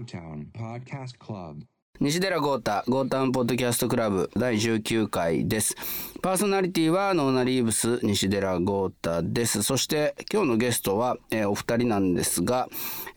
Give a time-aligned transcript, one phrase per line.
[0.00, 1.66] Motown Podcast Club.
[2.00, 5.74] 西寺豪太、豪太ポッドキャストクラブ第19回です。
[6.22, 9.62] パーソナリティはノーナリーブス西寺豪太です。
[9.62, 12.68] そして今日のゲストは、えーお二人なんですが、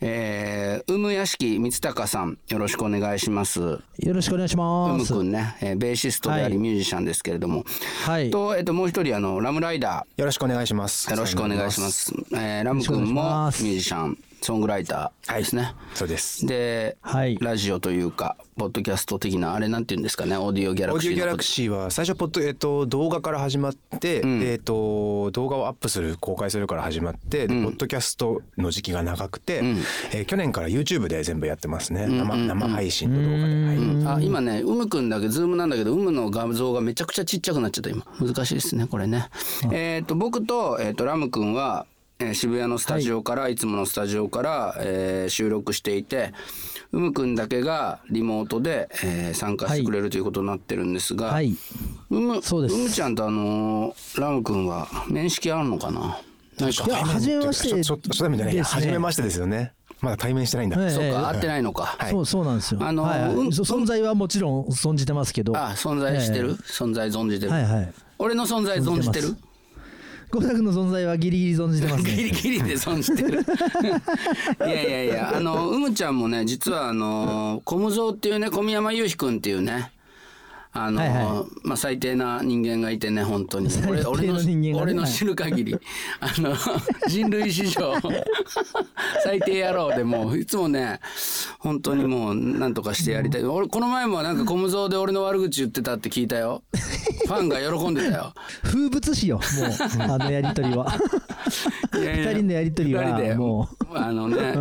[0.02, 3.62] えー、うむ屋敷光隆さん、よろしくお願いします。
[3.62, 5.14] うよろしくお願いします。
[5.14, 7.64] むくんね、えーベーシストでありはいミュージシャンですけれども、
[8.06, 8.30] はい。
[8.30, 11.08] と、えっと、もう一人、あの、ラムライダよろしくお願いします。
[11.08, 11.88] ー、よろしくお願いしま。
[11.90, 12.14] す。
[12.34, 15.74] えーラムくんもますミュージシャン、ソングライターですね。
[15.94, 16.46] そうです。
[16.46, 17.38] で、はい。
[17.40, 29.62] ラジオというか、ポッドキャスト的な、あれなんて言うんですかね、オーディオギャラクシーオーディオギャラクシーは最初ポッド、えっと、動画から始まって、えっと、動画をアップする公開するから始まって、でポッドキャストの時期が長くて、
[30.12, 32.08] えー去年から YouTube で全部やってますね。
[32.08, 34.18] 生,、生配信と動画で、はい。
[34.18, 38.04] あ今ね、うむくんだけ、ズームなんだけど、うむの画像がめちゃくちゃちっちゃくなっちゃった、今。
[38.20, 39.30] 難しいですね、これね。
[39.72, 41.86] えっ、と、僕と、えっ、と、ラムくんは、
[42.24, 46.34] えー渋谷のスタジオから、い、つものスタジオから、えー収録していて、
[46.92, 51.56] うむくんだけがリモートで、えー参加してくれるということになってるんですが、はい。
[52.10, 52.76] うむ、そうです。
[52.76, 56.20] むちゃんとあのーラムくんは面識あるのかな？
[56.60, 58.30] ないか初めましてちょちょ
[58.64, 59.74] 初めましてですよね。
[60.02, 60.90] まだ対面してないんだ、ええ。
[60.92, 61.96] そうか、会ってないのか。
[61.98, 62.80] はいそう、そうなんですよ。
[62.84, 63.34] あのはいはい。
[63.34, 65.58] うんそ存在はもちろん存じてますけど。
[65.58, 67.94] あ、存在してる、え存在存じてる、えはいはい。
[68.20, 69.36] 俺の存在存じてる？
[70.34, 72.32] ゴタクの存在はギリギリ存じてますギリね。
[72.32, 73.42] ギリで損してる。
[74.66, 79.92] いやいやいや、あの、うむちゃんもね、実はあの、小無蔵っていうね、小宮山雄飛君っていうね、
[80.76, 83.70] あの、はいはまあ、最低な人間がいてね、本当に。
[83.88, 85.78] 俺、俺のね俺の知る限り、
[86.20, 86.56] あの、
[87.08, 87.94] 人類史上、
[89.24, 91.00] 最低野郎でもう、いつもね、
[91.60, 93.44] 本当にもう、なんとかしてやりたい。
[93.44, 96.64] 俺、この前もなんか小無蔵で俺の悪口言ってたって聞いたよ。
[97.28, 98.34] ファンが喜んでたよ。
[98.64, 100.92] 風物詩よ、もう、あのやりとりは。
[101.94, 104.56] 二人のやりとりはもあのね、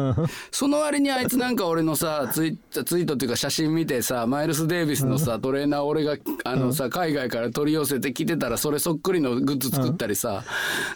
[0.50, 10.44] その割にあいつなんか俺のさツイツイートっていうか写真見てさマイルス・デイビスのさ、トレーナー俺があのさ、海外から取り寄せて着てたらそれそっくりのグッズ作ったりさ、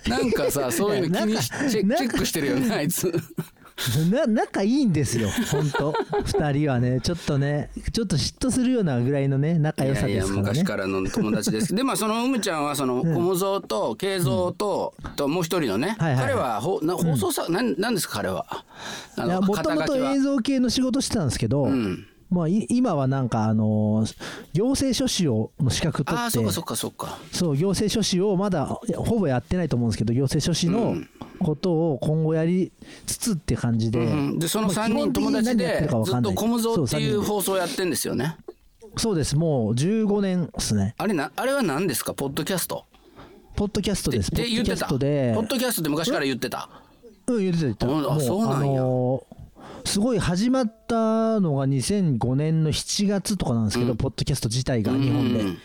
[0.08, 3.12] なんかさ そういうの気にしチェチェックしてるよねあいつ。
[4.10, 5.94] な仲いいんですよ、本当。
[6.24, 10.48] 二人はね、ちょっとね、ちょっと嫉妬するようなぐらいのね、仲良さいやいやですからね。
[10.48, 11.74] 昔からの友達です。
[11.74, 16.32] でまあそのうむちゃんはその小無蔵と慶三と、ともう一人のね、はいはいはい。
[16.32, 18.64] 彼はほな放送さ、なんなんですか彼は。
[19.42, 24.14] もともと映像系の仕事してたんですけど、んまあ、い今はなんか、あのー
[24.52, 27.18] 行政書士をの資格取ってああそっかそっかそっか。
[27.32, 30.96] そう行政書士をまだほぼやってないと思うんですけど行政書士の
[31.40, 32.72] ことを今後やり
[33.06, 38.36] つつって感じで、うん、でそのまあ3人友達でずっとコムゾーっていう放送やってんですよね。
[38.40, 38.54] で
[38.98, 40.94] そうですもう15年ですね。
[40.98, 42.12] あれなあれは何ですか？
[42.14, 42.84] ポッドキャスト？
[43.54, 44.30] ポッドキャストです。
[44.30, 44.86] ポッドキャで言ってた。
[44.86, 45.32] ストで。
[45.34, 46.68] ポッドキャストって昔から言ってた。
[47.28, 47.92] うん言ってた言ってた。
[47.92, 48.82] うんあそうなんや
[49.86, 55.58] すごい始まったのが2005年の7月とかなんですけど、ポッドキャスト自体が日本で、うん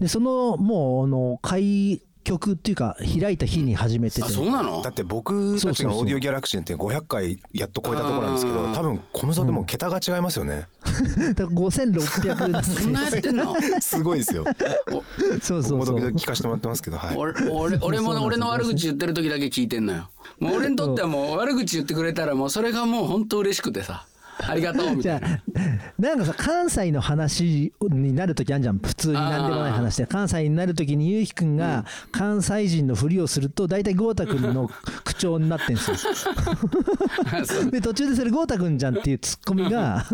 [0.00, 4.22] でそのもうあの開局っていうか開いた日に始めてて。
[4.24, 4.82] あそうなの？
[4.82, 10.66] だって僕たちのオーディオギャラクシーって500回やっと超えたところなんですけど多分この差でも桁が違いますよね、
[11.34, 13.54] だから5600なんそんなやってんの？
[13.80, 14.44] すごいですよ。
[15.42, 15.98] そうそうそう。
[15.98, 17.16] 聞かせてもらってますけどはい。
[17.16, 20.08] 俺俺俺も俺の悪口言ってる時だけ聞いてんのよ。
[20.38, 24.06] もう俺にとってはもう悪口言ってくれたらもうそれがもう本当嬉しくてさ
[24.46, 25.28] ありがとうみじたいな。
[25.28, 28.78] ゃあなんかさ関西の話になるときあるじゃん。
[28.78, 30.06] 普通に何でもない話で。
[30.06, 34.70] 関西になるときにゆうひくんが関西人のふりをすると大体豪太くんの
[35.04, 35.96] 口調になってんすよ。
[37.70, 40.04] で途中でそれ豪太くんじゃんっていうツッコミが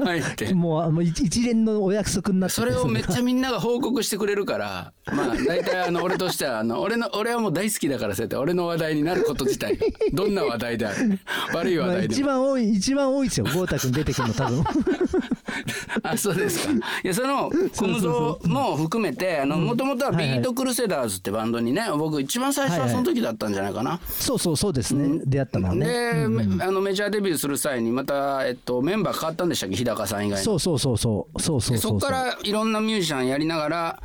[0.54, 2.60] もうもう一一連のお約束になってて。
[2.60, 9.78] それをめっちゃみんなが報告してくれるから、まあ大体あの俺としてはあの俺の俺はもう大好きだからそうやって俺の話題になること自体
[10.12, 11.18] どんな話題である？
[11.54, 12.12] 悪い話まあ題でも。
[12.14, 14.64] 一番多い一番多いですよ豪太くん出てくるの多分。
[16.02, 16.72] あそうですか。
[17.04, 24.00] いやその小無蔵も含めてあのもともとはビートクルセダーズってバンドにね僕一番最初はその時だったんじゃないかな。
[24.08, 25.20] そうそうそうですね。
[25.24, 25.86] 出会ったのはね。
[25.86, 29.76] で、めあのメジャーデビューする際にまた、えっと、メンバー変わったんでしたっけ？
[29.76, 30.44] 日高さん以外に。
[30.44, 31.42] そうそうそうそう。
[31.42, 34.02] そうそうでそこからいろんなミュージシャンやりながら、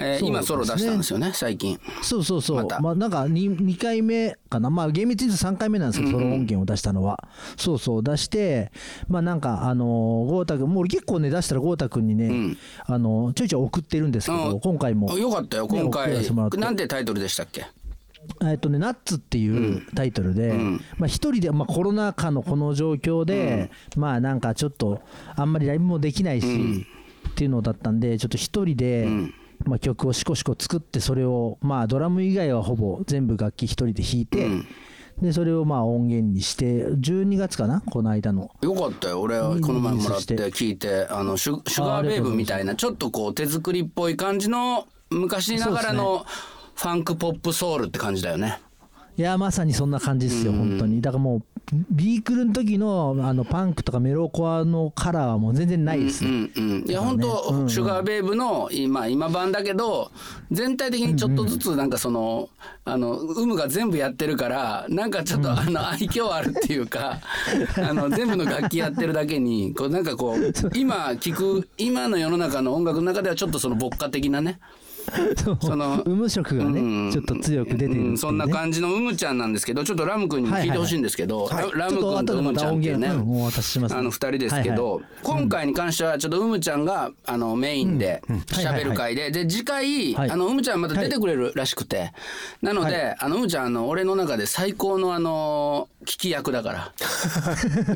[0.00, 1.78] えー今ソロ出したんですよね最近。
[2.02, 2.56] そうそうそう。
[2.56, 2.80] また。
[2.80, 4.70] まあなんか 2, 2回目かな。
[4.70, 7.28] まあ厳密に言うと3回目なんですけど、ソロ音源を出したのは。
[7.56, 8.02] そうそう。
[8.02, 8.72] 出して、
[9.08, 9.88] まあなんかあのー、
[10.30, 12.56] 豪太君、もう俺結構ね出したら豪太君にね、
[12.86, 15.16] あのーちょいちょい送ってるんですけど、うん今回も。
[15.18, 16.16] よかったよ今回。
[16.16, 16.56] せてもらって。
[16.56, 17.66] なんてタイトルでしたっけ？
[18.44, 20.52] えっとね、ナッツっていうタイトルで、
[20.98, 25.00] まあ一人で、まあコロナ禍のこの状況で、まあなんかちょっと、
[25.36, 26.86] あんまりライブもできないし、
[27.30, 29.08] っていうのだったんで、ちょっと一人で、
[29.64, 34.48] まあ曲をしこしこ作って、それを、まあドラム以外はほぼ全部楽器一人で弾いて、
[35.20, 37.80] でそれをまあ音源にして12月かな？
[37.80, 38.50] この間の。
[38.62, 39.20] よかったよ。
[39.20, 46.24] 俺はこの前もらって聞いてあのシュシュガーベイブみたいなちょっとこう手作りっぽい感じの昔ながらの
[46.76, 48.60] ファンクポップソウルって感じだよね。
[49.16, 51.00] いやまさにそんな感じですよ本当に。
[51.00, 51.57] だからもう
[51.90, 56.84] ビークルの時のあのパンクとかメロコアのカラーはもう全然ないですうね、んうん。
[56.88, 60.10] いや本当、シュガーベイブの今今版だけど
[60.50, 62.48] 全体的にちょっとずつなんかその、
[62.84, 67.20] あの有無が全部やってるからなんかちょっとあの愛嬌あるっていうか
[67.76, 74.58] あの全部の楽器やってるだけにこうなんかこう今聞く今の世の中の音楽の中ではちょっとその牧歌的なね
[75.60, 77.12] その有無色がね、うん。
[77.12, 78.18] ちょっと強く出てるっていうね、うん。
[78.18, 81.70] そんな感じのうむちゃんなんですけどちょっとラム君にも聞いてほしいんですけど、はい。
[81.72, 90.30] ララム君とうむちゃんっていうね、あの2人ですけど、はい今回に関してはちょっとうむちゃんがあのメインではいはい喋る回でで次回、はい。
[90.30, 92.12] あのうむちゃんまた出てくれるらしくて、
[92.62, 96.92] なので、はあのうむちゃんあの俺の中で最高のあの聞き役だから。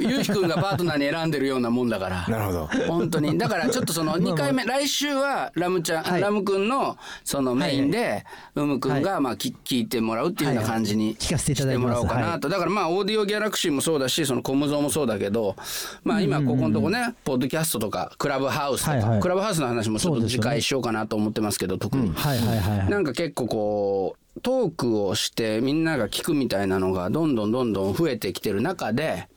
[0.00, 11.98] ゆうひくんがパートナーに選んでるようなもんだからなるほど本当にだからちょっとその2回目来週はラムちゃん、はいラムくんのそのメインで、うむくんがまあき聞いてもらうっていうような感じに聞かせていただきます。
[11.98, 15.56] してもらおうかなと、だからまあオーディオギャラクシーもそうだしそのコムゾーもそうだけど
[16.04, 22.90] まあ今ここのとこね、ポッドキャストとかクラブハウスとか、クラブハウスの話もちょっと次回しようかなと思ってますけど特に、はいはいはいはい。
[22.90, 29.28] なんか結構こうトークをしてみんなが聞くみたいなのがどんどんどんどん増えてきてる中で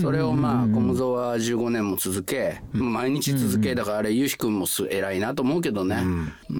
[0.00, 6.02] それをまあ小ムゾは15年も続け毎日続けだからあれゆうひくんもす偉いなと思うけどね。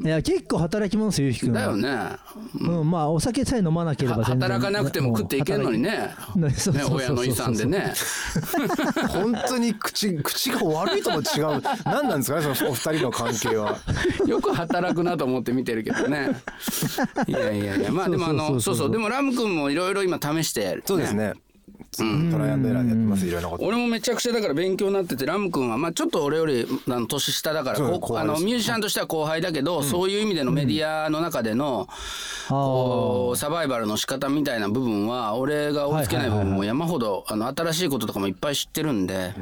[0.04, 2.16] いや結構働き者ですよゆうひくんはだよね。
[2.60, 4.48] うん、まあお酒さえ飲まなければは全然。
[4.48, 6.10] 働かなくても食っていけんのにね。
[6.36, 6.54] ね
[6.90, 7.92] 親の遺産でね。
[9.08, 11.62] 本当に口口が悪いとも違う。
[11.84, 13.78] 何なんですかねそのお二人の関係は。
[14.26, 16.30] よく働くなと思って見てるけどね。
[17.28, 17.92] いやいやいや。
[17.92, 21.34] まあでもあのそうそうでもラム君もいろいろ今試してそうですね
[22.30, 23.64] トライアンドエラーでやってますいろんなこと。
[23.64, 31.88] 俺もめちゃくちゃだから勉強になっててラム君はまあちょっと俺よりあの年下だからあのミュージシャンとしては後輩だけど、そういう意味でのメディアの中での、
[32.48, 39.32] こうサバイバルの仕方みたいな部分は俺が追いつけない部分も山ほどあの新しいこととかもいっぱい知ってるんで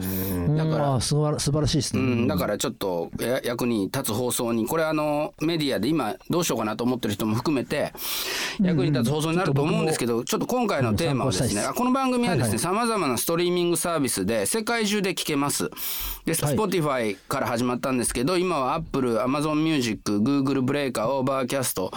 [0.57, 7.93] だから素晴らしいですね、うん、だからちょっとや役に立つ放送にこれあのメディアで今どうしようかなと思ってる人も含めて
[8.61, 15.71] 役に立つ放送になると思うんですけどちょっと今回のテーマはですねあこの番組はですはいはいねさまざまなストリーミングサービスで世界中で聞けます。
[16.25, 16.57] ではい。
[16.57, 21.93] Spotify から始まったんですけど今は Apple、Amazon Music、 Google、Breaker、Overcast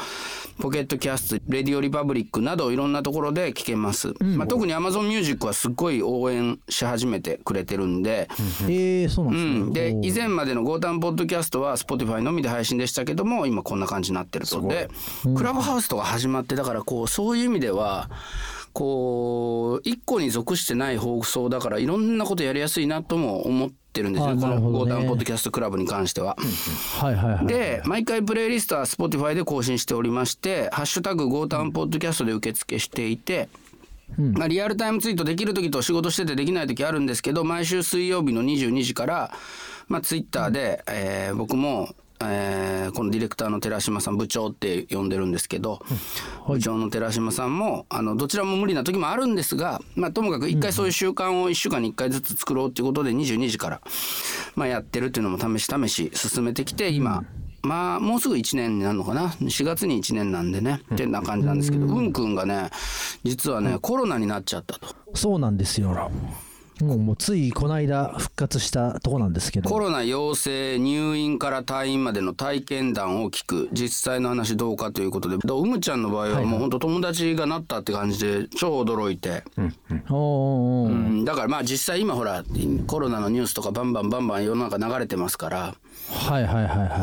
[0.62, 8.30] Pocket Casts、RadioPublic などいろんなところで聞けます、まあ、特に Amazon Music はすっごい応援し始めてくれてるんで、
[8.70, 14.62] ええそうなんですね、うん、で以前までの「ゴータンポッドキャスト」は Spotify のみで配信でしたけども今こんな感じになってると。
[14.62, 14.90] で
[15.36, 18.10] クラブハウスとか始まってだからこうそういう意味では
[18.74, 26.38] こう一個に属してない放送だからいろんなことやりやすいなとも思ってるんですあねこの「なるほどねゴータンポッドキャストクラブ」に関しては。
[27.00, 33.50] はいはいはいで毎回プレイリストは Spotify で更新しておりまして「ハッシュタグゴータンポッドキャスト」で受付していて。
[34.18, 39.32] まあ、リアルタイムツイートできる時と仕事しててできない時あるんですけど毎週水曜日の22時から、
[39.88, 45.80] まあ、ツイッターで、えー僕も、えーこのディレクターの寺島さん部長って呼んでるんですけど、
[46.48, 53.82] 部長の寺島さんもあのどちらも無理な時もあるんですが、まあ、ともかく一回そういう習慣を1週間に1回ずつ作ろうっていうことで22時から、
[54.56, 57.24] まあ、やってるっていうのも試し試し進めてきて今、
[57.62, 62.12] まあもうすぐ1年になるのかな？4月に1年なんでねってな感じなんですけどうん。
[62.12, 62.36] くん。
[62.36, 62.70] がね
[63.24, 65.58] 実はねコロナになっちゃったとそうなん。
[65.58, 66.12] ですよ
[66.84, 69.70] もうもうついこの間復活したとこなんですけど。
[69.70, 75.38] コロナ陽性入院から退院までの体験談を聞く実際の話どうかということで。
[75.38, 79.44] だうむちゃんの場合はもう本当友達がなったって感じで超驚いて、
[81.26, 82.44] だからまあ実際今ほら
[82.88, 85.76] コロナのニュースとかバンバンバンバン世の中流れてますから
[86.10, 87.00] はいはいはいはい、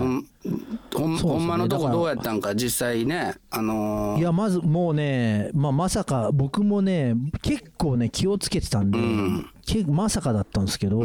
[0.94, 2.54] ほんほんまのとこどうやったんか？
[2.54, 4.20] 実際ねあのー。
[4.20, 8.98] いやまずもうね、まあ、まさか僕もね結構ね気をつけてたんで、
[9.66, 11.02] けまさかだったんですけど、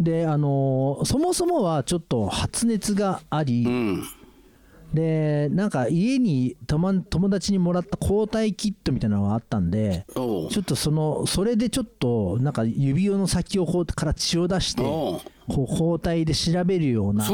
[0.00, 4.04] であのーそもそもはちょっと発熱があり、うん
[4.92, 17.26] でなんか家にとま友達にもらった抗体キットみたいなのがあったんでちょっとそのそれでちょっとなんか指輪の先をこうから血を出してこう抗体で調べるような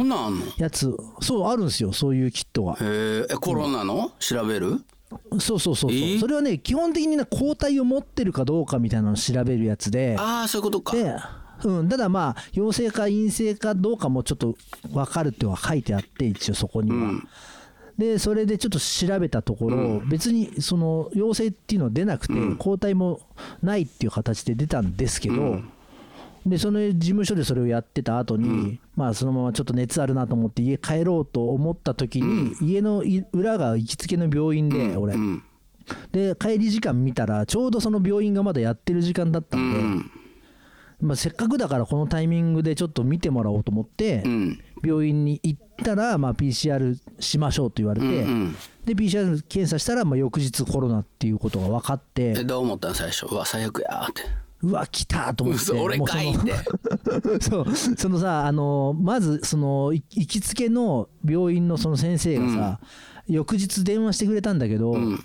[0.57, 0.97] やつ。
[1.21, 4.13] そうあるんですよそういうキットがへえコロナの？
[4.21, 4.85] 調べる？
[5.11, 6.21] そうそうそうそう、えー。
[6.21, 10.17] それはね基本的にね抗体を持ってるかどうかみたいなのを調べるやつで。
[10.19, 10.95] ああそういうことか。
[10.95, 11.13] で、
[11.65, 14.57] うん、ただまあ陽性か陰性かどうかもちょっと
[14.93, 17.13] 分かるっては書いてあって一応そこには、
[17.99, 23.21] でそれでちょっと調べたところ、別にその陽性っていうのは出なくて、抗体も
[23.61, 25.61] ないっていう形で出たんですけど、
[26.47, 35.43] でその事務所でそれをやってた後に、まあそのままちょっと熱あるなと思って家帰ろうと思った時に、家のい裏が行きつけの病院で、俺、うん。
[36.13, 40.11] で帰り時間見たらちょうどその病院がまだやってる時間だったんで、うん
[41.01, 44.61] まあ、せっかくだからこのタイミングでちょっと見てもらおうと思って、うん。
[44.85, 53.27] 病院に行ったら、まあ、PCR しましょうと言われて、うんで PCR 検査したら、まあ、翌日コロナっていうことが分かってえどう思ったん最初？
[53.27, 54.23] うわ最悪やーって。
[54.63, 56.55] うわ来たと思って嘘俺かいって。
[57.43, 62.81] そうその さあのまずそのい行きつけの病院のその先生がさ、
[63.29, 65.23] 翌日電話してくれたんだけど、ん。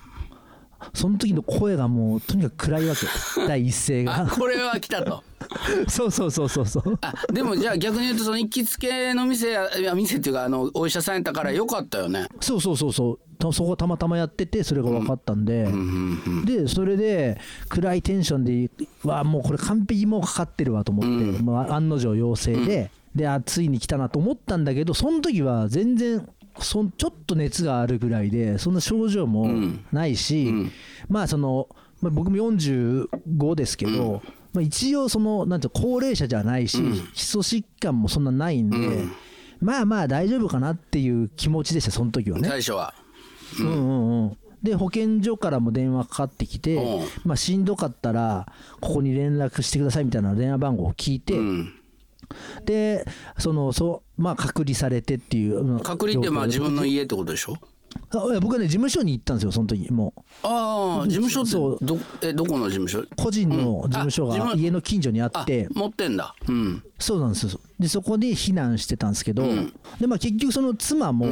[0.94, 3.08] その時の声がもうとにかく暗いわけ。
[3.48, 5.24] 第一声あがこれは来たと
[5.88, 6.98] そうそうそうそうそう。
[7.02, 12.28] あでもじゃあ逆に言うとその行きつけの店やいや店っていうかあのお医者さんやったからよかったよね。
[12.40, 13.20] そうそうそうそう。
[13.40, 15.68] たそこたまたまやっててそれが分かったんで、
[16.46, 17.38] でそれで
[17.70, 18.70] 暗いテンションで
[19.04, 26.28] わもうこれ完璧もうかかってるわと思って、まあ、案の定陽性で、であついに来たなと思ったんだけどその時は全然
[26.60, 29.50] そんちょっと熱があるぐらいでそんな症状も
[29.92, 30.54] ないし、
[31.10, 31.68] まあその、
[32.02, 34.22] まあ、僕も45ですけど、
[34.54, 36.78] まあ、一応そのなんて高齢者じゃないし、
[37.14, 38.78] 基礎疾患もそんなないんで、
[39.60, 42.48] まあまあ大丈夫かなっていう気持ちでしたその時はね。
[42.50, 42.94] 最初は。
[43.60, 43.66] うん。
[43.66, 47.08] うんうん、で保健所からも電話かかってきて、うん。
[47.26, 48.46] まあ、しんどかったら
[48.82, 51.74] ここに連絡してくださいみたいな電話番号を聞いて、うん。
[52.66, 53.06] で
[53.38, 57.58] そのそう、まあ、隔離されてっていううん隔離ってまあ自分の家ってことでしょ？
[58.10, 60.22] あ僕はね事務所に行ったんですよその時もう。
[60.44, 61.76] ああ事務所そう。
[61.76, 63.04] ってどえどこの事務所？
[63.16, 65.68] 個人の事務所が家の近所にああって。
[65.74, 66.36] 持ってんだ。
[66.48, 66.84] うん。
[67.00, 67.60] そうなんですよ。
[67.80, 69.44] でそこで避難してたんですけど、
[70.00, 71.28] でまあ、結局その妻も、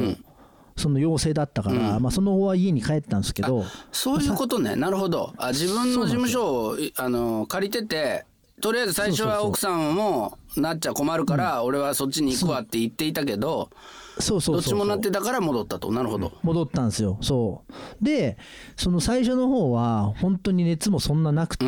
[0.76, 4.74] その陽性だったから、まあ、その後は家に帰ったんですけどそういうことね。
[4.74, 5.32] なるほど。
[5.36, 8.24] あ自分の事務所をいあの借りてて
[8.60, 13.70] とりあえず最初は奥さんもなっちゃ困るから俺はそっちに行くわって言っていたけどそうそうそう
[14.18, 15.90] そうどっちもなってたから戻ったと。
[15.90, 16.32] なるほど。
[16.42, 17.18] 戻ったんですよ。
[17.22, 18.04] そう。
[18.04, 18.36] で
[18.76, 21.66] その最初の方は本当に熱もそんななくて、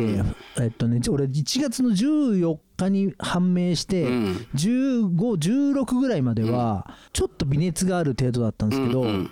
[0.60, 4.34] えっとね俺1月の14日に判明して、ん。
[4.54, 9.30] 1516ぐらいまではちょっと微熱がある程度だったんですけど、うん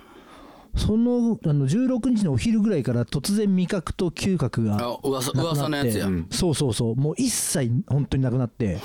[0.77, 6.07] そのあの16日のお昼ぐらいから突然味覚と嗅覚があ噂なくなって噂のやつや。
[6.07, 6.27] うん。
[6.31, 6.97] そうそうそう。
[6.97, 8.81] もう一切本当になくなって。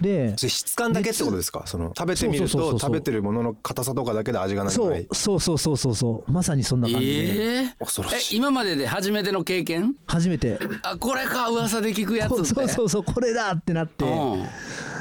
[0.00, 1.62] でそれ質感だけってことですか？
[1.66, 2.90] その食べてみるとそうそうそうそう。
[2.90, 6.32] 食べてるものの硬さとかだけで味がないそいそうそうそうそうそう。
[6.32, 8.34] まさにそんな感じで、ええ恐ろしい。
[8.36, 9.94] え今までで初めての経験？
[10.06, 10.58] 初めて。
[10.82, 12.44] あこれか噂で聞くやつって。
[12.46, 13.04] そうそうそう。
[13.04, 14.44] これだってなって、うん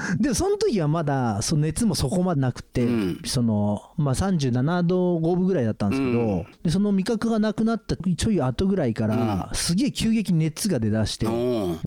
[0.20, 3.22] でもその時はまだその熱もそこまでなくて、ん。
[3.26, 11.30] そのまあ、37度5分ぐらいだったんですけど、でその味覚がなくなったちょい後ぐらいから、すげえ急激に熱が出だして、う。
[11.30, 11.34] ん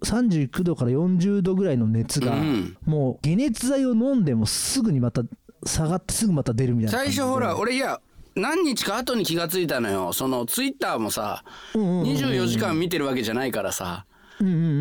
[0.05, 2.77] 39度から40度ぐらいの熱が、うん。
[2.87, 5.23] もう解熱剤を飲んでもすぐにまた
[5.65, 8.01] 下がってすぐまた出るみたいな最初ほら俺いや
[8.37, 10.13] 何日か後に気がついたのよ。
[10.13, 11.45] そのツイッターもさ
[11.75, 14.07] 24時間見てるわけじゃないからさ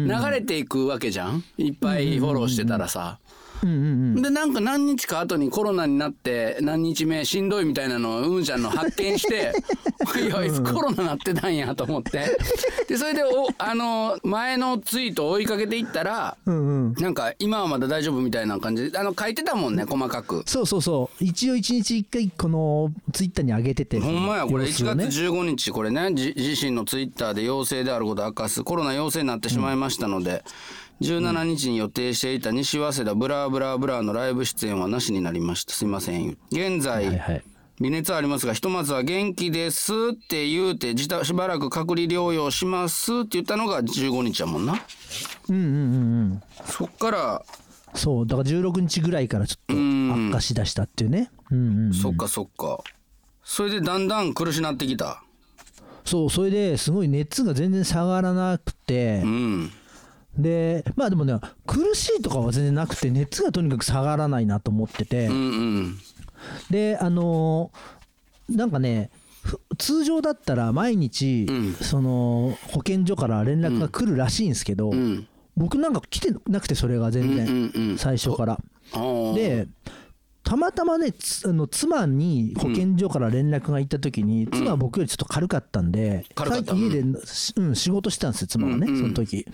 [0.07, 1.43] 流れていくわけじゃん。
[1.57, 3.19] いっぱいフォローしてたらさ。
[3.27, 9.53] うんうんうんでなんか何日か後にコロナになって何日目しんどいみたいなのをうんちゃんの発見して
[10.23, 12.37] いやあいつコロナなってたんやと思って。
[12.87, 16.93] でそれでおあの前のツイートを追いかけていったらうんうん。
[16.93, 18.91] なんか今はまだ大丈夫みたいな感じ。
[18.91, 20.43] であの書いてたもんね細かく。
[20.45, 21.23] そうそうそう。
[21.23, 24.65] 一応一日一回このツイッターに上げててほんまやこれ。
[24.65, 25.07] 1様子をね。
[25.09, 26.11] 月15日これね。
[26.13, 28.63] じ自身のツイッターで陽性であることを明かす。
[28.63, 30.43] コロナ陽性になってしまいましたので、
[31.01, 35.73] 17日に予定していた西早稲田ブラブラブラのライブ出演はなしになりました。
[35.73, 36.37] すいません。
[36.51, 37.43] 現在、はいはい。
[37.81, 44.75] 微熱ありますがひとまずは元気ですって言うて自宅しばらく隔離療養しますって言ったのが15日やもんな。
[45.49, 45.75] うんうんうんう
[46.35, 46.43] ん。
[46.65, 47.43] そっから
[47.95, 51.31] そうだから16日ぐらいからちょっと悪化しだしたっていうね。
[51.51, 51.93] うんうんうん。
[51.93, 52.83] そっかそっか。
[53.43, 55.23] それでだんだん苦しなってきた。
[56.05, 59.71] そうそれですごい熱が全然下がらなくてうん
[60.37, 65.27] でまあでもね苦しいとかは全然なくて熱がとにかく下がらないなと思ってて。
[65.27, 65.39] うんう
[65.81, 65.99] ん。
[66.69, 67.93] であのー
[68.49, 69.09] なんかね
[69.41, 71.73] ふ通常だったら毎日、ん。
[71.73, 75.27] その保健所から連絡が来るらしいんですけど、うん。
[75.55, 77.97] 僕なんか来てなくてそれが全然、うんうんうん。
[77.97, 78.59] 最初から。
[79.35, 79.67] で
[80.43, 86.75] たまたまねつあの妻に保健所から連絡が行った時に、妻は僕よりちょっと軽かったんで、軽かった。
[86.75, 89.01] 家で、うん、仕事してたんですよ妻はね、うんうん。
[89.01, 89.45] その時。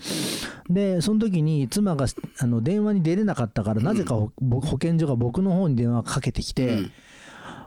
[0.68, 2.06] でその時に妻が
[2.38, 4.32] あの電話に出れなかったから、なぜか保
[4.78, 6.78] 健所が僕の方に電話かけてきて、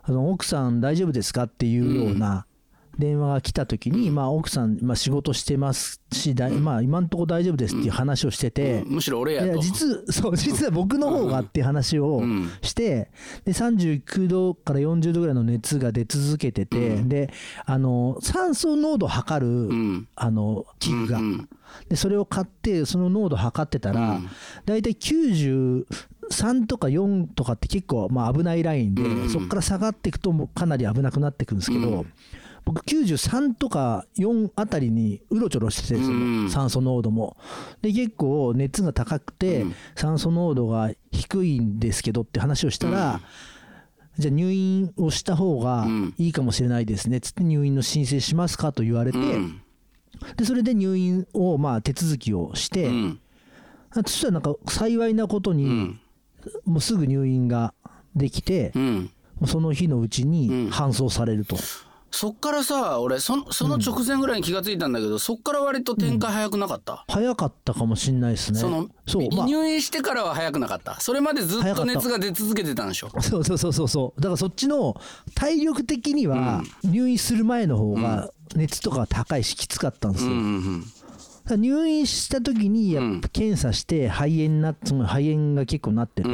[0.04, 1.44] あの奥さん大丈夫ですか？
[1.44, 2.46] っていうような
[2.98, 12.52] 電話が来た時に、まあ、奥さん、まあ、仕事してますし、だいまあ、今んとこ大丈夫ですっていう話をしてて、むしろ俺いややと実そう実は僕の方がっていう話をん。
[12.62, 13.10] して、
[13.46, 17.34] で39度から40度ぐらいの熱が出続けてて、で
[17.66, 20.08] あの酸素濃度を測る、ん。
[20.16, 21.50] あの器具が、うん
[21.90, 24.20] でそれを買ってその濃度を測ってたら、
[24.66, 25.86] だいたい93
[26.68, 32.06] とか4とかって結構まあ危ないラインで、そこから下がっていくとかなり危なくなっていくんですけど、
[32.66, 37.38] 僕93とか4あたりにうろちょろしててその酸素濃度も。
[37.82, 39.66] で結構熱が高くて
[39.96, 43.22] 酸素濃度が低いんですけどって話をしたら、
[44.18, 47.20] じゃあ入院をした方がいいかもしれないですね。
[47.20, 49.62] つって入院の申請しますかと言われて、うん。
[50.38, 52.90] でそれで入院をまあ手続きをして、
[53.94, 56.00] そしたらなんか幸いなことに、
[56.66, 57.74] もうすぐ入院が
[58.16, 58.72] できて、
[59.48, 61.58] その日のうちに搬送されると、
[62.16, 68.60] そっからさ俺そのその直前ぐらいに気がついたんだけど、そっから割と展開早くなかった、早かったかもしんないですね。
[68.60, 69.48] そのそうまあ。
[69.48, 71.00] 入院してからは早くなかった？
[71.00, 73.10] それまでずっと熱が出続けてたんでしょ？
[73.20, 74.22] そうそうそうそうそう。
[74.22, 74.96] だからそっちの
[75.34, 80.93] 体力的には入院する前の方が熱とかが高いしきつかったんですよ、うんうんだから
[81.46, 86.30] 入院した時にやっぱ検査して肺炎なその肺炎が結構なってて、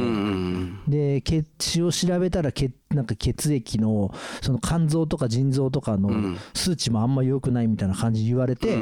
[0.86, 8.78] で血血を調べたら血なんか血液のその肝臓とか腎臓とかの数値もあんま良くないみたいな感じで言われて、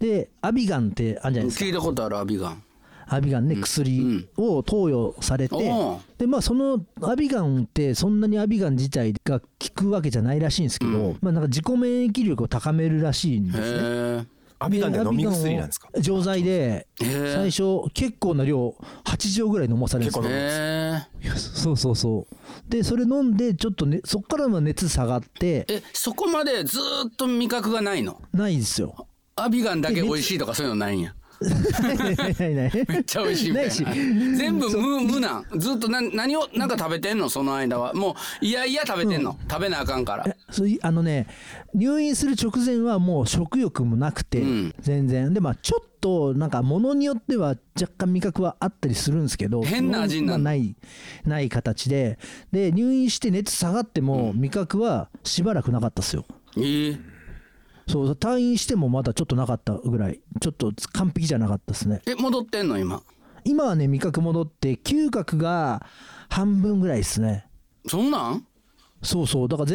[0.00, 1.64] でアビガンってあるじゃないですか。
[1.64, 2.62] 聞いたことあるアビガン。
[3.06, 5.56] アビガンね薬を投与されて、
[6.16, 14.26] でまあそのアビガンってそんなにアビガン自体が効くわけじゃないらしいんですけど、まあなんか自己免疫力を高めるらしいんですね。
[14.64, 15.88] アビガンで飲み薬なんですか？
[16.00, 20.30] 錠剤で最初結構な量8錠ぐらい飲まされるんですよ。
[20.30, 22.70] へえそうそうそう。
[22.70, 28.20] でそれ飲んでちょっとねそっからは熱下がってえそこまでずーっと味覚がないの？
[28.32, 29.06] ないですよ。
[29.36, 32.54] アビガンだけ美味しいとかそういうのないんやない。
[32.54, 33.70] な いめっちゃ美味しいみたいな
[34.36, 35.46] 全部無無なん。
[35.58, 37.28] ずっとな何をなんか食べてんの？
[37.28, 37.92] その間は。
[37.94, 40.24] もういやいや食べてんの、食べなあかんから。
[40.82, 41.26] あのね
[41.74, 44.74] 入院する直前はもう食欲もなくて、うん。
[44.80, 45.32] 全然。
[45.34, 50.76] でまあちょっとなんか物によっては若干味覚はあったりするんですけど変な味になない
[51.24, 52.18] ない形で。
[52.52, 56.24] で入院して熱下がっても味覚はしばらくなかったですよ、
[56.56, 57.13] ええ
[57.86, 60.20] そう退院してもまだちょっとなかったぐらい。
[60.40, 62.00] ちょっと完璧じゃなかったですね。
[62.06, 63.02] え戻ってんの今？
[63.44, 65.84] 今はね味覚戻って嗅覚が
[66.30, 67.46] 半分ぐらいですね。
[67.86, 68.46] そんなん？
[69.02, 69.48] そうそう。
[69.48, 69.70] だから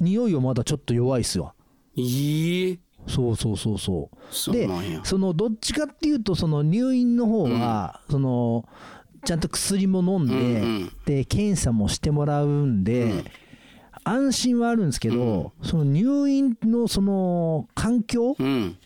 [0.00, 1.54] 匂いはまだちょっと弱いっすわ。
[1.94, 4.10] いいそうそうそうそ
[4.48, 4.52] う。
[4.52, 4.68] で
[5.04, 8.66] そのどっちかっていうとその入院の方は、その
[9.24, 10.44] ちゃんと薬も飲んで、うんう
[10.84, 10.92] ん。
[11.04, 13.24] で検査もしてもらうんで、
[14.10, 18.76] 安心はあるんですけど、その入院のその環境うん。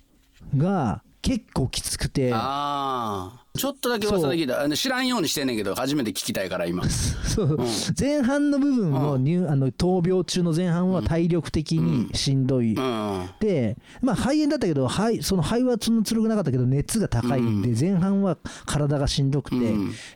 [0.57, 4.69] が結構きつくて、ああちょっとだけ噂で聞いた。
[4.77, 6.83] 知らんようにしてんねんけど初めて聞きたいから今。
[6.89, 7.59] そう。
[7.99, 13.31] 前半の部分の入あの闘病中の前半は体力的にしんどい、うん。
[13.39, 18.37] で、まあ、肺炎だったけど肺その肺はそんな強くなかったけど熱が高いんで前半は
[18.67, 19.57] 体がしんどくて、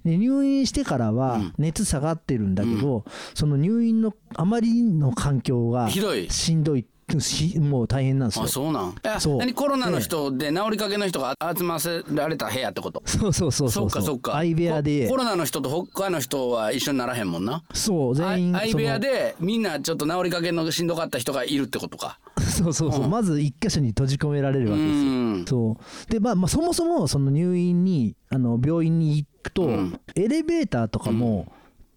[0.05, 6.85] で入院してからは熱下がってるんだけど、その入院のあまりの環境がしんどい
[7.21, 8.45] しもう大変なんですよ。
[8.45, 8.95] あそうなん？
[9.03, 9.37] えそう。
[9.39, 13.03] 何コロナの人で治りかけの人が集ませられた部屋ってこと？
[13.07, 13.87] そうそうそうそそう。
[13.87, 14.33] うかそうか。
[14.33, 15.07] 相部屋で。
[15.07, 17.65] ココロナの人と他の人は一緒にならへんもんな。
[17.73, 21.97] そう全員あ相部屋そでみんなちょっと治りかけのしんどかった人がいるってこと？
[21.97, 23.09] かのそうそうそう。
[23.09, 25.01] まず一箇所に閉じ込められるわけですよ。
[25.01, 25.45] うん。
[25.47, 25.77] そ
[26.09, 26.13] う。
[26.13, 29.69] でまあ、まあそもそもその入院にあの病院に行くと、
[30.15, 31.51] エレベーターとかも、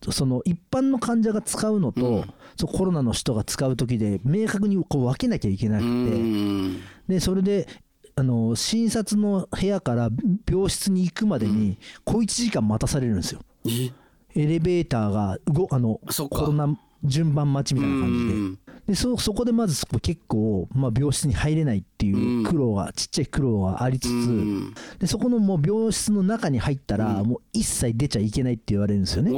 [0.10, 2.26] その一般の患者が使うのと、
[2.58, 6.82] そうコロナの人が使う時で明確にこう分けなきゃいけなくうて、ん。
[7.08, 7.68] でそれで
[8.16, 10.10] あの診察の部屋から
[10.50, 13.42] 病室に行くまでに小1時間待たされるんですよ。
[13.66, 13.92] え？
[14.34, 18.34] エレベーターが動あのコロナ順番待ちみたいな感じで。
[18.34, 29.32] うんでそそこでまずそこ結構、まあ、病室に入れないっていう苦労が、ちっちゃい苦労がありつつ、んでそこのもう病室の中に入ったら、もう一切出ちゃいけないって言われるんですよね。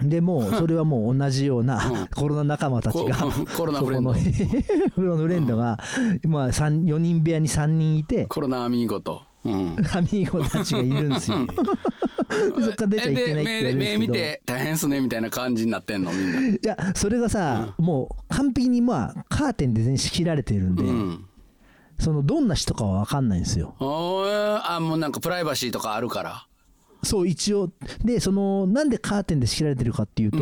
[0.00, 4.14] うんでもうそれはもう同じようなコロナ仲間たちがココロナフレンド。
[4.14, 5.78] そこの コロナフレンドが、
[6.26, 9.22] まあ、三4人部屋に3人いてコロナアミーゴと。
[9.44, 9.76] うん。
[9.92, 11.46] アミーゴたちがいるんですよ。
[11.46, 11.54] で
[12.62, 13.96] そっから出ちゃいけないって目。
[13.96, 16.40] 見て大変っすねみたいな感じになってんのみんな。
[16.48, 21.24] いやそれがさ、もう完璧にまあカーテンで全然仕切られてるんで、うん。
[21.98, 23.74] そのどんな人かは分かんないんですよ。
[23.80, 26.47] おーあもうなんかプライバシーとかあるから
[27.02, 27.70] そう一応。
[28.04, 30.38] でそのなんでカーテンで仕切られてるかっていうと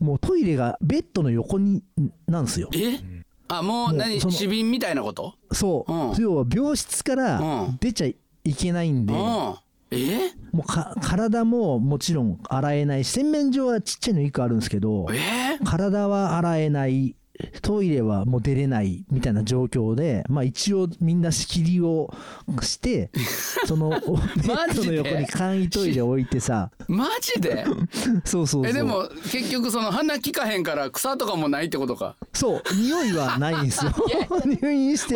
[0.00, 1.82] もうトイレがベッドの横に
[2.26, 2.68] なんですよ。
[2.74, 2.98] え？
[3.48, 5.34] あもうもう何その死瓶みたいなこと？
[5.52, 6.22] そう、うん。
[6.22, 7.78] 要は病室からうん。
[7.80, 8.16] 出ちゃい
[8.54, 9.20] けないんで、うん。
[9.20, 9.58] も
[9.90, 15.58] えうか体ももちろん洗えないし洗面所はちっちゃいの1個あるんですけどえ？
[15.64, 17.14] 体は洗えない
[17.62, 22.12] トイレはもう出れないみたいな状況で、まあ、一応みんな仕切りを
[22.62, 23.10] して
[23.66, 26.70] そのベッドの横に簡易トイレ置いてさ。
[26.88, 27.64] マジで？
[28.24, 28.66] そうそうそう。
[28.66, 32.16] えでも結局その鼻効かへんから草とかもないってことか？
[32.32, 32.62] そう。
[32.74, 33.92] 匂いはないんですよ。
[34.44, 35.14] 入院して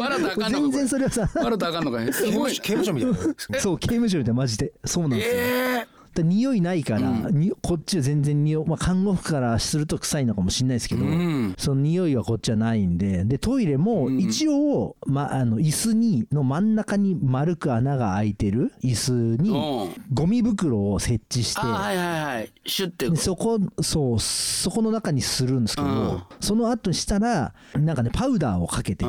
[0.51, 1.29] 全然それはさ。
[1.35, 3.61] 笑ったらあかんのかいすごい刑務所みたいな。
[3.61, 4.73] そう刑務所みたいなマジで。
[4.85, 11.55] そうなんですよ、えで匂いないから、にこっちは全然匂い、まあ、看護婦からすると臭いのかもしれないですけど、ん。
[11.59, 20.05] その匂いはこっちはないんででトイレも一応、ま、あの椅子にの真ん中に丸く穴が開いてる椅子にうん。
[20.13, 22.53] ゴミ袋を設置してあはいはいはい。
[22.67, 26.23] シュッてでそこそうそこの中にするんですけど、うん。
[26.41, 29.05] その後したらなんかねパウダーをかけて、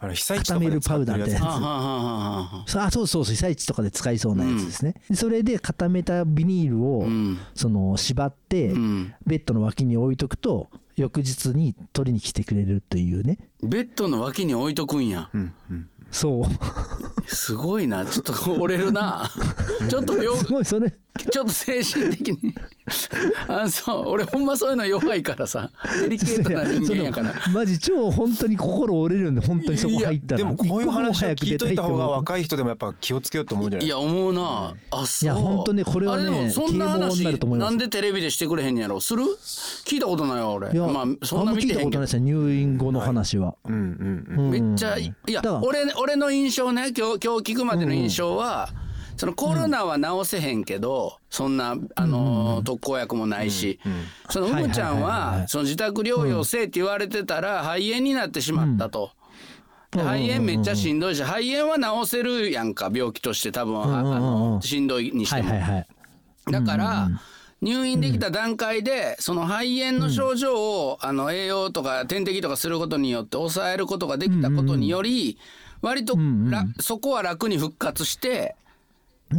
[0.00, 7.38] あの被災地とかで使ってるやつ固めるパウダーみたいなあはあそうあそうそう被災地とかで使いそうなやつですね、でそれで固めたビニールを、ん。
[7.54, 9.14] その縛って、ん。
[9.26, 13.38] ベッドの脇に置いとくと翌日に取りに来てくれるというね。
[13.62, 15.30] ベッドの脇に置いとくんや。
[16.10, 16.44] そう。
[17.26, 18.04] すごいな。
[18.06, 19.30] ちょっと折れるな。
[19.88, 20.92] ちょっと病すごいそれ
[21.30, 22.54] ちょっと精神的に。
[23.48, 25.70] あそう俺ほんまそういうの弱いからさ。
[26.02, 27.34] デリケートな人間やから。
[27.52, 30.38] マジ超本当に心折れるんで本当にそこ入ったら。
[30.38, 34.74] でもこういう話を聞いといた方が若い人でもやっぱ気をつけようと思うんじゃないいや思うな。
[34.90, 37.70] あそういやほんとねこれはねあでもそんな話になると思います。
[37.70, 39.00] なんでテレビでしてくれへんのやろ？
[39.00, 39.24] する？
[39.84, 40.72] 聞いたことないわ俺。
[40.72, 41.78] いや、まあそんな見てへんけど。
[41.80, 44.50] たことないですよ入院後の話は、うんうんうん。
[44.50, 48.70] めっちゃいいや俺俺の印象ね今日今日聞くまでの印象は、
[49.18, 53.80] そのコロナは治せへんけど、そんなあのー特効薬もないし、
[54.30, 59.10] そのうむちゃんはその自宅療養せえって言われてたら肺炎になってしまったと。
[59.90, 65.84] で肺炎めっちゃしんどいし肺炎は治せるやんか病気として多分はあのしんどいにしても。
[66.50, 67.08] だから、
[67.60, 70.54] 入院できた段階で、その肺炎の症状
[70.86, 75.38] を、あの栄養とか点滴とかすることによって抑えることができたことにより、
[75.82, 76.16] 割と
[76.50, 78.56] ら、そこは楽に復活して、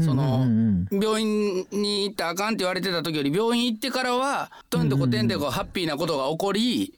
[0.03, 0.45] その、
[0.91, 6.93] 病院に行ったらあかんって言われてた時より病院行ってからはとんとこてんてこハッピーなことが起こり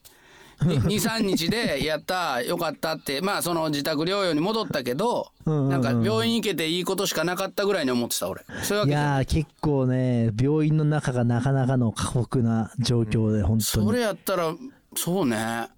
[0.62, 8.44] 23日 でやったよかったってまあその自宅療養に戻ったけどなんか病院行けていいことしかなかったぐらいに思ってた俺。
[8.64, 13.86] そういうわけいやー結構ね病院の中がなかなかの過酷な状況で本当に。
[13.88, 14.54] それやったら
[14.96, 15.70] そうね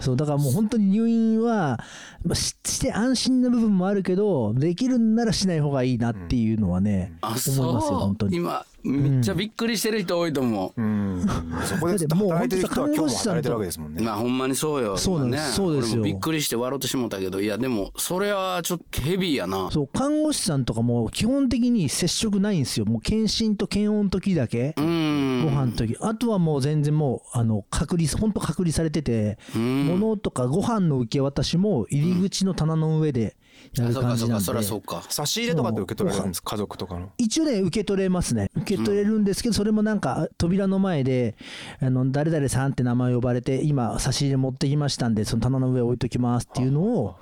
[0.00, 1.80] そうだからもう本当に入院は
[2.24, 8.36] まあしして安心な部分もあるけどできるんならしない方がいいなっていうのはね、あ思いますよ本当に。
[8.36, 11.26] 今めっちゃびっくりしてる人多いと思う、うん。
[11.64, 14.02] そこでずっと働いてる人は今日も働いてるわけですもんね。
[14.02, 16.02] まあほんまにそうよそうなんです今ねそうですよ。
[16.02, 19.70] びっくりして笑ってしもたけどいやでもそれはちょっとヘビーやな。
[19.70, 22.86] そう看護師さんとかも基本的に接触ないんですよ。
[22.86, 25.44] もう検診と検温の時だけ、うん。
[25.44, 25.96] ご飯の時。
[26.00, 33.36] あとはもう全然もうあの隔離本当隔離されてて、物とかご飯の受け渡しも入り口の棚の上で
[33.74, 35.02] やるあそうか感じなんで、そうかそりゃそうか。
[35.08, 37.10] 差し入れとかって受け取られるんです家族とかの。
[37.18, 38.50] 一応ね受け取れますね。
[38.56, 41.36] 受け取れるんですけど、それもなんか扉の前で
[41.80, 47.16] あの誰々さんって名前呼ばれて今差し入れ持ってきましたんでその棚の上置いときますっていうのを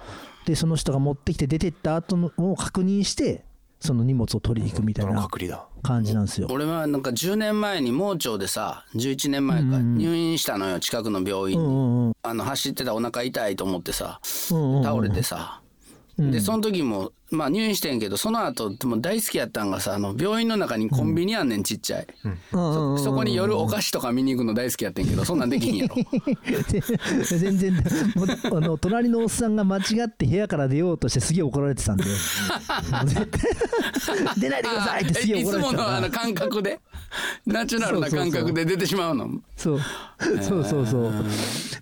[0.46, 3.44] でその人が持ってきて出てった後のを確認して
[3.80, 5.66] その荷物を取りに行くみたいな隔離だ。
[5.82, 6.48] 感じなんですよ。
[6.50, 14.20] 俺はなんか10年前に盲腸でさ11年前か入院したのよ近くの病院に、うんうんあの走ってたお腹痛いと思ってさ
[14.50, 14.82] うんうん。
[14.82, 15.60] 倒れてさ、
[16.18, 22.06] でその時もまあ入院してんけどその後もう大好きやったんがさあの病院の中にコンビニあんねんちっちゃい、
[22.52, 22.92] うん。
[22.92, 22.98] うん。
[22.98, 25.96] そこに夜お菓子とか見に行くの大好きやってんけどそんなんできひんやろ。
[27.24, 27.74] 全然
[28.14, 32.04] もうあの隣のおっさんが間違って部屋から出ようとしてすげえ怒られてたんで。
[34.38, 36.80] 出ないでくださいってすげえいつ怒られてたからものあの感覚で
[37.44, 39.80] ナチュラルな感覚で出てしまうのそう。
[40.42, 41.12] そうそうそう。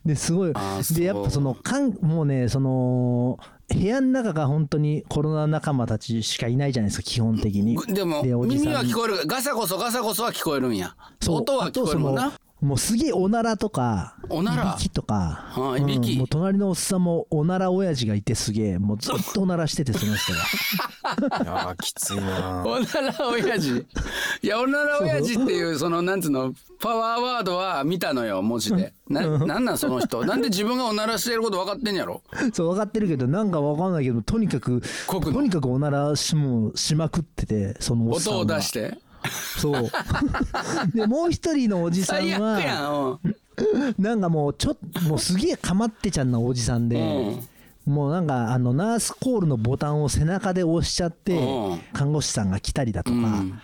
[0.04, 0.52] ですごい。
[0.94, 7.76] でやっぱそのかんもうねその部屋の中が本当にコロナ仲間たちしかいないじゃないですか基本的に。
[7.94, 9.26] でも耳は聞こえる。
[9.26, 10.94] ガサゴソガサゴソは聞こえるんや。
[11.28, 12.32] 音は聞こえるもんな
[12.64, 14.72] もうすげえおならとかおなら？
[14.72, 16.12] いびきとか、あいびき。
[16.12, 20.38] うんもう隣のおっさんもおなら親父がいてすげえもうずっとおならしててその人が。
[21.68, 22.64] あーきついな。
[22.66, 23.86] おなら親父。
[24.42, 28.94] いやおなら親父っていうそのなんつうのパワーワードは見たのよ文字で。
[29.08, 30.24] ななんなんその人？
[30.24, 32.22] なんで自分がおならしてること分かってんやろ？
[32.54, 38.98] そう分かってるけどなんか分かんないけどとにかくこくのとにかくおならしもうしまくっててそのおっさん音がを出して？
[39.30, 39.90] そう。
[40.94, 43.18] でもう一人のおじさんは
[43.98, 46.98] なんかもうちょっともうすげえかまってちゃんなおじさんで、
[47.86, 51.80] もうなんかあのナースコールのボタンを背中で押しちゃってうん。
[51.92, 53.60] 看護師さんが来たりだとか、うん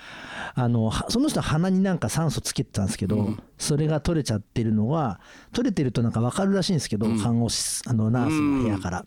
[0.55, 5.21] あのはその人は鼻になんか酸素つけてたんですけど、それが取れちゃってるのは
[5.53, 9.05] 取れてるとなんか分かるらしいんですけど、看護師あのナースの部屋から、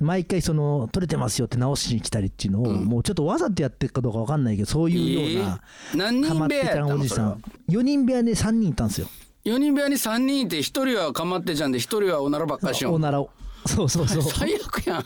[0.00, 5.60] 毎回その取れてますよって直しに来たりっていうのを、もうちょっとわざとやってるかどうか分かんないけどそういうような、
[5.94, 7.42] えー何人かまってちゃん部屋やおじさん。
[7.68, 9.08] 4人部屋で3人いたんですよ。
[9.44, 12.94] 4人部屋に3人いて1人はかまってちゃんで1人はおならばっかりしよう。
[12.94, 13.30] おならを
[13.68, 14.22] そうそうそう。
[14.22, 15.04] 最悪やん。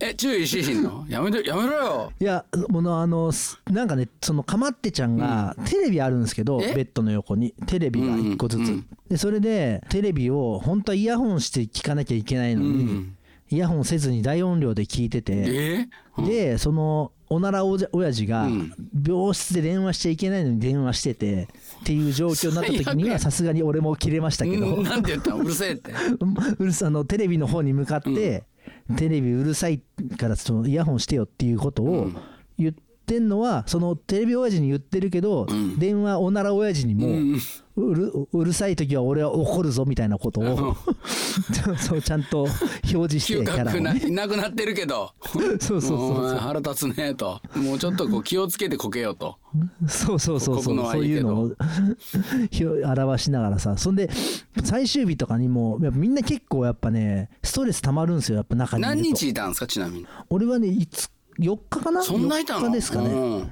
[0.00, 1.06] え注意しひんの？
[1.08, 2.12] やめてやめろよ。
[2.18, 6.74] いやものあのすなんかねそのかまってちゃんがテレビあるんですけど、え？
[6.74, 7.54] ベッドの横に。
[7.66, 8.66] テレビが1個ずつ、うん。
[8.66, 13.16] うんでそれでテレビを本当はイヤホンして聞かなきゃいけないのに、うん。
[13.50, 15.32] イヤホンせずに大音量で聞いてて。
[15.46, 15.88] え？
[16.26, 18.72] でそのおならおじ親父がうん。
[19.06, 21.48] 病室で電話しちゃいけないのに電話してて
[21.80, 24.84] っていう状況になった時にはさすがに俺も切れましたけど、うん。
[24.84, 25.38] なんて言ったの？
[25.38, 25.92] うるせえって。
[26.58, 28.44] うるさあのテレビの方に向かって、
[28.96, 29.80] テレビうるさい
[30.16, 32.10] からそのイヤホンしてよっていうことを
[32.58, 32.74] 言っ
[33.06, 35.46] てんのはそのテレビ親父に言ってるけど、
[35.78, 37.38] 電話おなら親父にも、
[37.76, 40.76] うるうるさい時は俺は怒るぞみたいなことを
[41.78, 44.02] そうちゃんと表示して 嗅キャラね。
[44.06, 45.12] いなくなってるけど。
[45.24, 47.40] そうそうそう腹立つねと。
[47.54, 49.36] もうちょっとこう気をつけてこけようと。
[49.86, 50.76] そうそうそうそう。
[50.76, 51.52] そういうのを
[52.84, 54.10] 表しながらさそんで
[54.64, 62.02] 最終日とかにもやっぱみんな結構やっぱねストレス溜まるんですよやっぱ中に何日いたんですかちなみに俺はねいつ4日かな？
[62.02, 63.08] そんないたの？4日ですかね。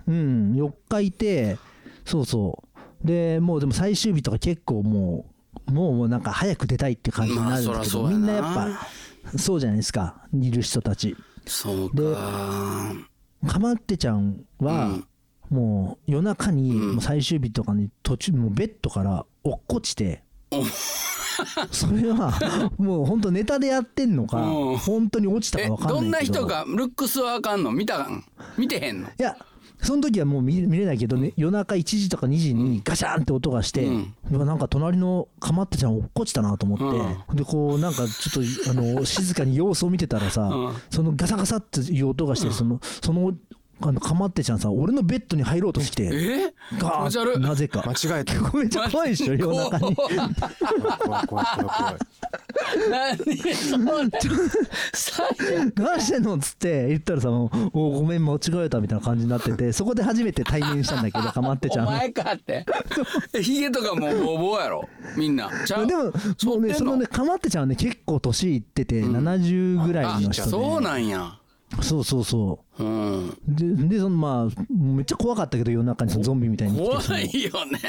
[0.07, 0.53] うん。
[0.55, 1.59] 4日いて
[2.05, 2.63] そうそ
[3.03, 3.07] う。
[3.07, 5.27] でもうでも最終日とか結構も
[5.69, 8.19] うもうもうなんか早く出たいって感じになるんまあですけど、そらそうやな。
[8.19, 8.43] みんなやっ
[9.33, 10.27] ぱそうじゃないですか。
[10.33, 11.17] いる人たち。
[11.47, 12.95] そうでか
[13.47, 14.99] かまってちゃんは、
[15.51, 20.23] もう夜中に最終日とかに途中もうベッドから落っこちて、
[21.73, 24.77] それはもう本当ネタでやってんのか、うん。
[24.79, 26.35] 本当に落ちたえか分かどんなんないけど。
[26.41, 27.73] 人かルックスはあかんの？
[27.73, 28.25] 見たん？
[28.57, 29.09] 見てへんの？
[29.09, 29.37] いや
[29.83, 34.15] その時はもう見見れないけど、ね、夜中1時とか2時にガシャンって音がして、うん。
[34.31, 36.79] なんか隣のかまってちゃん落っこちたなと思っ
[37.33, 40.77] て、でこうなんかちょっとあの静かに様子を見てたらさ、うん。
[40.89, 43.35] そのガサガサっていう音がして、そのその
[43.87, 47.83] あのかまってちゃんさ俺のベッドに入ろうとしてえ気ガーッなぜか。
[47.83, 48.35] 間違えた。
[48.57, 49.95] めっちゃ怖いでしょ夜中に。
[49.97, 50.17] 怖い。
[50.17, 51.27] 怖い。
[51.27, 51.47] 怖い。
[51.57, 51.97] 怖い。
[52.91, 53.19] 何？
[55.75, 61.89] 何してんのっつって言ったらさもうおごめん間違えたみたいな感じになっててそこで初めて対面したんだけどかまってちゃん。
[61.89, 62.65] お前かって。
[63.43, 64.89] ヒゲとかもうボーボーやろ？
[65.17, 65.51] みんな。
[65.67, 65.87] ちゃう？
[65.87, 66.11] でもも
[66.55, 71.39] うねそのねかまってちゃんはね結構年いってて70ぐらいの人で、そうなんや
[71.83, 72.83] そうそうそう。
[72.83, 77.81] んうででそのまあめっちゃ怖かったけど夜中にそのゾンビみたいに怖いよね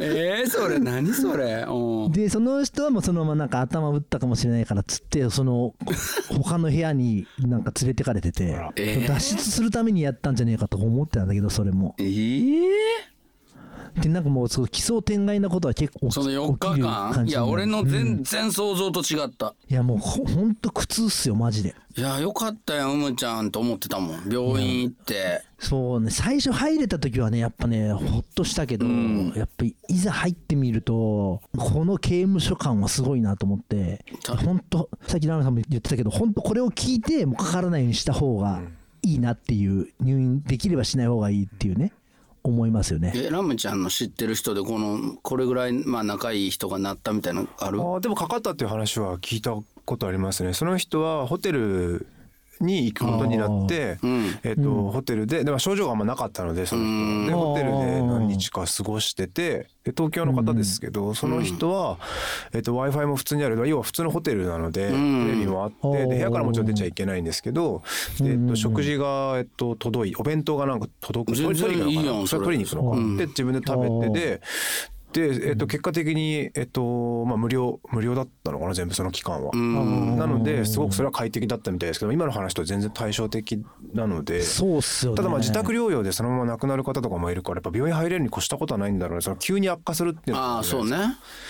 [0.00, 1.64] えー、それ何それ？
[1.68, 2.12] うん。
[2.12, 5.74] でその人はもうそのままなんか頭打ったかもしれないからっつってその
[6.28, 9.08] 他の部屋になんか連れてかれてて、えー。
[9.08, 11.94] 脱出するためにやったんじゃねえかと思ってたんだけどそれも。
[11.98, 12.66] えー、
[14.00, 21.74] でなんかもうそう奇想天外なことは結構その4起きる日間いや俺のうん全然想像と違った、いやもうほほんと苦痛っすよマジで。
[21.96, 24.28] いやよかったようむちゃんと思ってたもん。
[24.30, 28.86] 病院行って、そうね最初入れた時はねやっぱねほっとしたけど、
[29.34, 34.04] やっぱりいざ入ってみるとこの刑務所感はすごいなと思って。
[34.22, 38.60] た本当さっきラーメンさんも言ってたけど本当これを聞いてもうかからないようにした方が
[39.02, 41.92] いいなっていう入院できればしない方がいいっていうね
[42.48, 43.12] 思いますよね。
[43.14, 47.80] えラムちゃんの知ってる人でこのこれぐらいまあ仲いい人がなったみたいなのある？
[47.80, 50.52] あーでもかかったっていう話は聞いたことありますね。
[50.52, 52.06] その人はホテル
[52.60, 54.38] に行くことになって、うん。
[54.42, 57.26] えっとホテルででも症状があんまなかったのでその人は。
[57.26, 61.98] でホテルで何日か過ごしててで東京の方ですけど、その人は、
[62.52, 63.68] えっと w i f i も普通にある。
[63.68, 65.26] 要は普通のホテルなので、ん。
[65.26, 67.82] テレビもあってで部屋からもちろん出ちゃいけないんですけど、
[68.20, 71.36] でえっと、食事が、えっと、届いお弁当がなんか届く。
[71.36, 72.26] 全然取りに行くのか。
[72.28, 73.16] それそれ取りに行くのか、うん。
[73.16, 74.42] で自分で食べてで
[75.12, 79.50] で、えっと、結果的に、えっとまあ、無料無料だったのかな全部その期間は。
[79.54, 80.16] うん。
[80.18, 83.64] なのですごくそれは快適だったみたいですけど今の話と全然対照的
[83.94, 84.42] なので。
[84.42, 85.16] そうっすよね。
[85.16, 89.22] ただまあ自宅療養でそのまま亡くなる方とかもいるからやっぱ病院入れるに越したことはないんだろうね。
[89.22, 90.96] その急に悪化するっていうのはああそうね。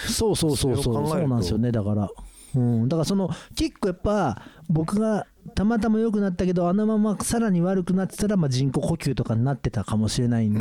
[0.06, 0.94] そうそうそうそう。
[0.94, 2.10] そうなんですよねだから。
[2.54, 2.88] うん。
[2.88, 10.60] だからその結構やっぱ僕がたまたま良くなったけどあのままさらに悪くなってたらまあ人工呼吸とかになってたかもしれないんで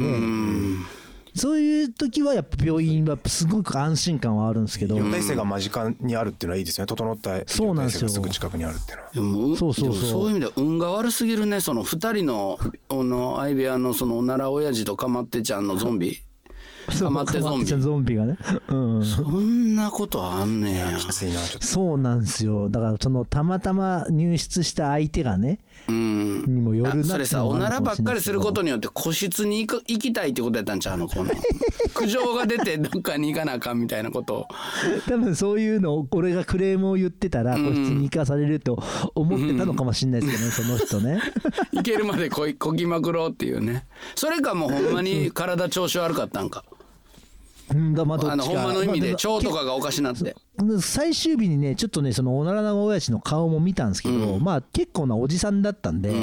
[1.35, 4.95] そういう時はやっぱ病院はすごく安心感はあるんですけど。
[4.95, 6.87] 医療体制が間近にあるっていうのはいいですよね。
[6.87, 7.99] 整ったそうなんですよ。
[8.01, 9.11] 制がすぐ近くにあるっていうのは。
[9.13, 9.93] でもうそうそう。
[9.93, 11.59] そうそういう意味では運が悪すぎるね。
[11.59, 12.57] その二人の
[12.89, 16.21] あの相部屋のそのおなら親父とかまってちゃんのゾンビ
[16.91, 17.07] そう。
[17.07, 17.65] かまってゾンビ。
[17.65, 18.37] ゾンビがね。
[18.67, 20.87] うんそんなことあんねや。
[21.61, 22.69] そうなんですよ。
[22.69, 26.43] だからそのたまたま入室した相手がねうん。
[26.43, 31.07] にもよるなそれさおならばっかりすることにによって個室に行く行きたいってことやったんちゃうの？
[31.07, 31.31] この。
[31.93, 34.35] 苦情が出てどっかに行かなあかんみたいなこと。
[34.35, 34.47] を
[35.07, 41.21] 多分そういうのを俺がクレームを言ってたら個室に行かされると思ってたのかもしれないですけどね、その人ね。
[41.71, 43.85] 行けるまでこいこぎまくろうっていうね。
[44.15, 46.63] それかもうほんまに体調子悪かったんか。
[46.71, 46.74] う
[47.73, 50.23] んだまあどっのほんまの意味でまあ腸とかがおかしなって。
[50.23, 50.36] で
[50.82, 56.13] 最終日にねちょっとねそのおならな親父の顔も見たんですけど、まあ結構なおじさんだったんで、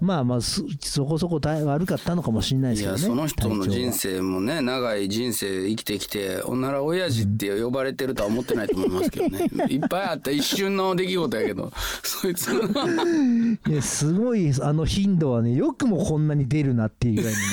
[0.00, 9.48] まあまあすそこそこ大悪かったのかもしれないですけどねその人の人生もね長い人生生きてきておなら親父って呼ばれてるとは思ってないと思いますけどね。
[9.68, 12.62] いっぱいあった一瞬の出来事やけど そいつの。
[13.66, 17.46] いやすごいあの頻度はねよくもこんなに出るなっていうぐらいのね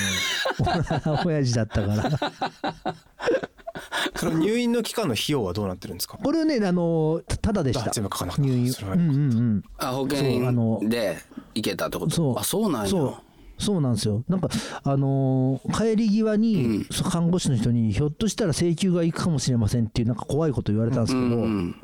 [0.58, 2.96] おなら親父だったから
[4.16, 6.18] その入院の期間の費用はどうなってるんですか？
[6.22, 7.86] これはねあのたただでした。
[7.88, 8.50] あ全部かかんなかった。
[8.50, 8.72] 入院。
[8.72, 9.62] それはうんうんうん。
[9.78, 11.16] あ保険で
[11.54, 12.10] 行けたってこと？
[12.14, 12.88] そうあそうなんや。
[12.88, 13.14] そう。
[13.58, 14.22] そうなんですよ。
[14.28, 14.48] なんか
[14.84, 21.74] あのー帰り際に、そう看護師の人にひょっとしたら請求がいくかもしれませんっていうなんか怖いこと言われたんですけど、うん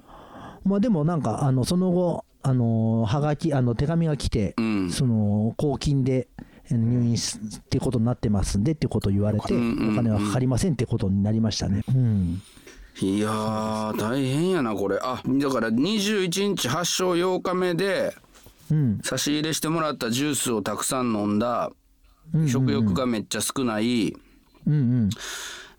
[0.65, 4.91] まあでもなんかあのその後あのーはがきあの手紙が来て、うん。
[4.91, 9.57] その公金でえー入院すっていうことになってますんでっていうことを言われて、お
[9.95, 11.85] 金はかかりませんってことになりましたね。
[11.89, 12.43] うん。
[13.01, 14.99] いやー大変やなこれ。
[15.03, 18.15] あだから21日発症8日目で
[18.71, 19.01] うん。
[19.03, 21.71] 差し入れしてもらったジュースをたくさん飲んだ。
[22.49, 24.15] 食欲がめっちゃ少ない、
[24.67, 25.11] うんうん。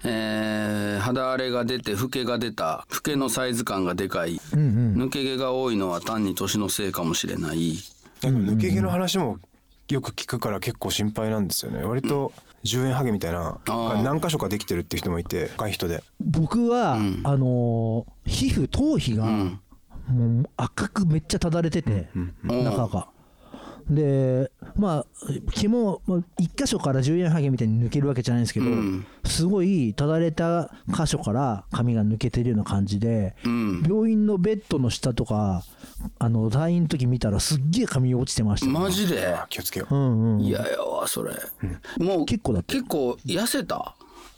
[0.03, 2.85] えー肌荒れが出て老けが出た。
[2.93, 4.61] 老けのサイズ感がでかい、うんう
[4.97, 5.03] ん。
[5.03, 7.73] 抜け毛が多いのは単に年のせいかもしれない。
[8.21, 9.37] なんか抜け毛の話も
[9.93, 11.83] よく聞くから結構心配なんですよね。
[11.83, 14.01] 割と10円ハゲみたいなー。
[14.01, 16.03] 何箇所かできてるっていう人もいて若い人で。
[16.19, 16.97] 僕は、あ
[17.37, 22.09] のー皮膚頭皮が、もう赤くめっちゃただれてて、
[22.43, 23.07] 中が。
[23.89, 25.05] でまあ
[25.51, 28.65] 毛もまあ1箇所から10円ハゲみたいに抜けるわけじゃないんですけど、
[29.25, 33.83] すごいただれた箇所から髪が抜けてるような感じで、うん。
[33.87, 35.63] 病院のベッドの下とか
[36.19, 39.27] あの退院の時見たらすっげえ髪落ちてました、マジで？
[39.27, 39.95] あ気をつけよう。
[39.95, 40.41] うんうん。
[40.41, 41.33] 嫌やわそれ、
[41.97, 42.73] もう結構だった。
[42.73, 43.95] 結構痩せた？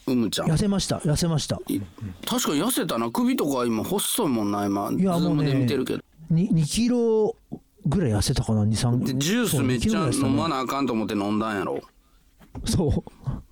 [0.07, 0.47] うむちゃん。
[0.47, 0.97] 痩せました。
[0.97, 1.59] 痩せました。
[1.67, 1.79] い
[2.27, 3.09] 確かに痩せたな。
[3.09, 4.91] 首とか今細いもんな今。
[4.91, 6.03] ズいやもうねームで見てるけど。
[6.29, 7.35] に2キロ
[7.85, 11.81] ぐらい痩せたかな？23でジュースめっちゃ飲まななあかんと思って飲んだんやろ。
[12.65, 13.03] そ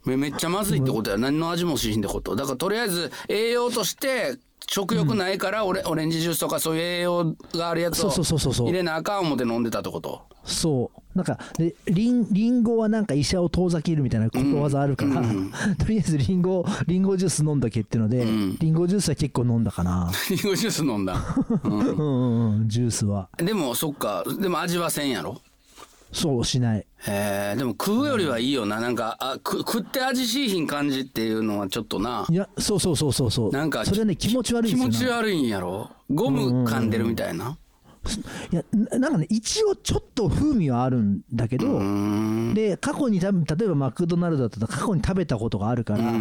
[0.06, 0.10] う。
[0.10, 1.17] めめっちゃまずいってことや。
[1.17, 2.36] 何の味もしひんってこと。
[2.36, 11.00] だからとりあえず栄養として食欲ないからオレオレンジジュースとかそういう栄養があるやつを入れなあかん思って飲んでたってことそう。
[11.18, 15.22] なんかでリンリンゴはなんか医者を遠ざけるみたいなことわざあるから、
[15.78, 18.26] とりあえずリンゴリンゴジュース飲んだけっていうので、
[18.60, 20.12] リンゴジュースは結構飲んだかな。
[20.30, 21.16] リンゴジュース飲んだ、
[21.64, 21.80] うん。
[21.80, 23.30] うんうんジュースは。
[23.38, 24.24] うんでもそっか。
[24.42, 25.40] でも味はせんやろ？
[26.12, 26.80] そうしない。
[26.80, 28.80] へえでも食うよりはいいよな。
[28.80, 32.26] なんかあく食って味しいひん感じっていうのはちょっとな。
[32.30, 33.52] いやそうそうそうそうそう。
[33.52, 35.90] なんかそれはね気持ち悪い気持ち悪いんやろ？
[36.12, 37.58] ゴム噛んでるみたいな、
[38.52, 41.80] いやななんかね一応ちょっと風味はあるんだけど、
[42.54, 43.32] で過去に例え
[43.68, 46.13] ばマクドナルドだったら過去に食べたことがあるから、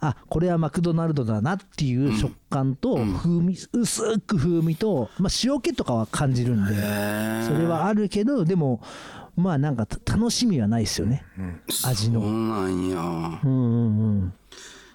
[0.00, 8.82] あこれはマクドナルドだなっていう食感と風味、薄く風味と、まあ、塩気とかは感じるんで、それはあるけどでも
[9.36, 11.24] まあなんかた楽しみはないですよね、
[11.84, 12.20] 味の。
[12.20, 12.98] そうなんや。
[13.42, 14.32] うんうんうん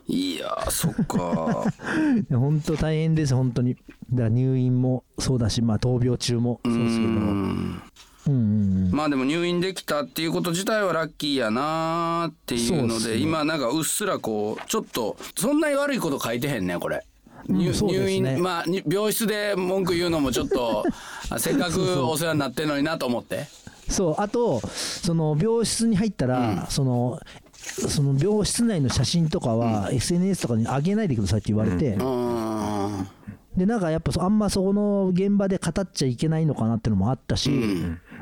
[0.07, 1.71] いやーそっか
[2.31, 3.75] 本当大変です本当に。
[3.75, 7.17] だから入院もそうだしまあ闘病中もそうですけどうん。
[7.17, 7.81] うん
[8.27, 13.17] うんまあでも入院できたっていうこと自体はラッキーやなーっていうのでね。
[13.17, 17.03] 今なんかうっすらこうちょっとそんなに悪いこと書いてへんねこれ。
[17.47, 18.19] 入そうですね。
[18.21, 20.85] 入院まあに病室で文句言うのもちょっと
[21.31, 23.47] あ せっかくお世話になってんのになと思って。
[23.89, 27.19] そうあとその病室に入ったら、その
[27.61, 33.07] その病室内の写真とかは SNS とかに上げないでくださいって言われて、うん。
[33.55, 37.49] でなんかやっぱそあんまそこの現場で語っちゃいけないのかなってのもあったし、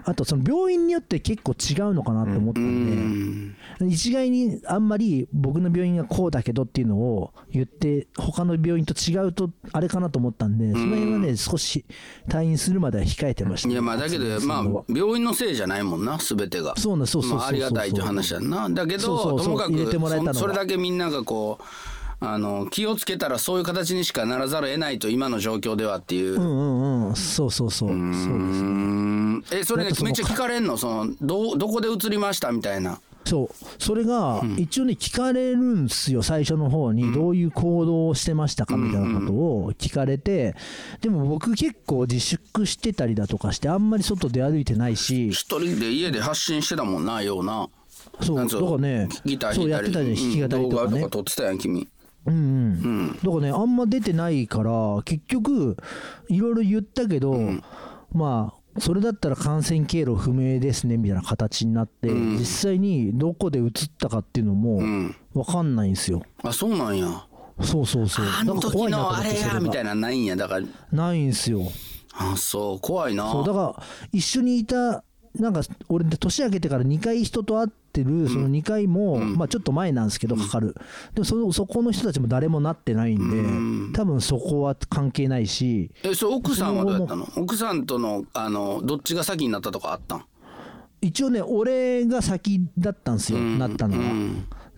[0.05, 11.85] あとその病院によって結構違うのかなって思ったんで、一概にあんまり僕の病院がこうだけどっていうのを言って他の病院と違うとあれかなと思ったんでその辺はね少し
[12.27, 16.75] 退院するまでは控えてましたいやまあだけどまあ病院のせいじゃないもんな全てが。
[16.77, 18.69] そうなんそうそうそうそうまあありがたいという話やんな。
[18.69, 21.63] だけどともかくそれだけみんながこう
[22.21, 26.33] あの気をつけたらそういう形にしかならざるを得ないと今の状況ではっていう。
[26.33, 27.15] うんうんうん。
[27.15, 27.89] そうそうそう。
[27.89, 29.45] そうですうん。
[29.51, 30.75] えそれねめっちゃ聞かれんの？
[30.77, 32.51] そのどどこで移りました？
[32.51, 32.99] みたいな。
[33.25, 33.49] そう。
[33.81, 37.13] それが一応ね聞かれるんですよ最初の方に。
[37.13, 40.55] どういう行動をしてましたかみたいなことを聞かれて
[40.99, 45.29] でも僕結構自粛してたりだとかしてあんまり外出歩いてないし。
[45.29, 47.69] 一人で家で発信してたもんなような。
[48.21, 48.37] そう。
[48.37, 51.87] だからねギターそうやってたじゃん弾き語り動画ととかねか撮ってたやん君
[52.25, 53.13] うんうん。
[53.13, 55.77] だからねあんま出てないから結局
[56.27, 57.37] いろいろ言ったけど
[58.11, 64.79] まあそれだったら感染経路不明ですねみたいな形になって実際にどこで移ったかっていうのも
[65.33, 66.23] 分かんないんですよ。
[66.43, 67.25] あそうなんや。
[67.61, 68.25] そうそうそう。
[68.25, 70.65] あの時のあれやみたいなないんやだから。
[70.91, 71.61] ないんすよ。
[72.13, 73.31] あそう怖いな。
[73.31, 75.03] そうだから一緒にいた
[75.35, 80.75] なんか俺年明けてから2回人と会ってるその2回も、まあちょっと前なんですけどかかる、
[81.13, 87.27] でもそのそこの人たちも誰もなってないんで、多分そこは関係ないしえそれ奥さんはどうやったの？
[87.37, 90.25] 奥さんとのあのどっちが先になったとかあったん
[91.01, 94.13] 一応ね俺が先だったんですよ、なったのは。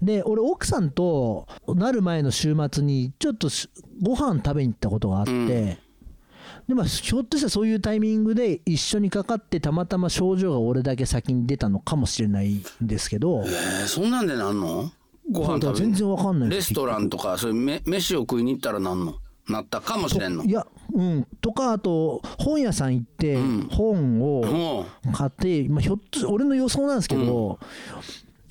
[0.02, 3.70] で俺奥さんとなる前の週末にちょっとし
[4.02, 5.78] ご飯食べに行ったことがあって、
[6.72, 13.44] でまあひょっとしたらそういうタイミングで一緒にかかってたまたま症状が俺だけ先に出たのかもしれないんですけど。
[13.46, 14.92] えーそんなんでなんの？
[15.30, 19.16] ご飯食べ全然わかんないレストランとかそういうめ飯を食いに行ったらなんの？
[19.50, 20.44] なったかもしれんの？
[20.46, 21.28] いやうん。
[21.42, 23.38] とかあと本屋さん行って
[23.70, 27.60] 本をも買って、まあ、ひょっと俺の予想なんですけど、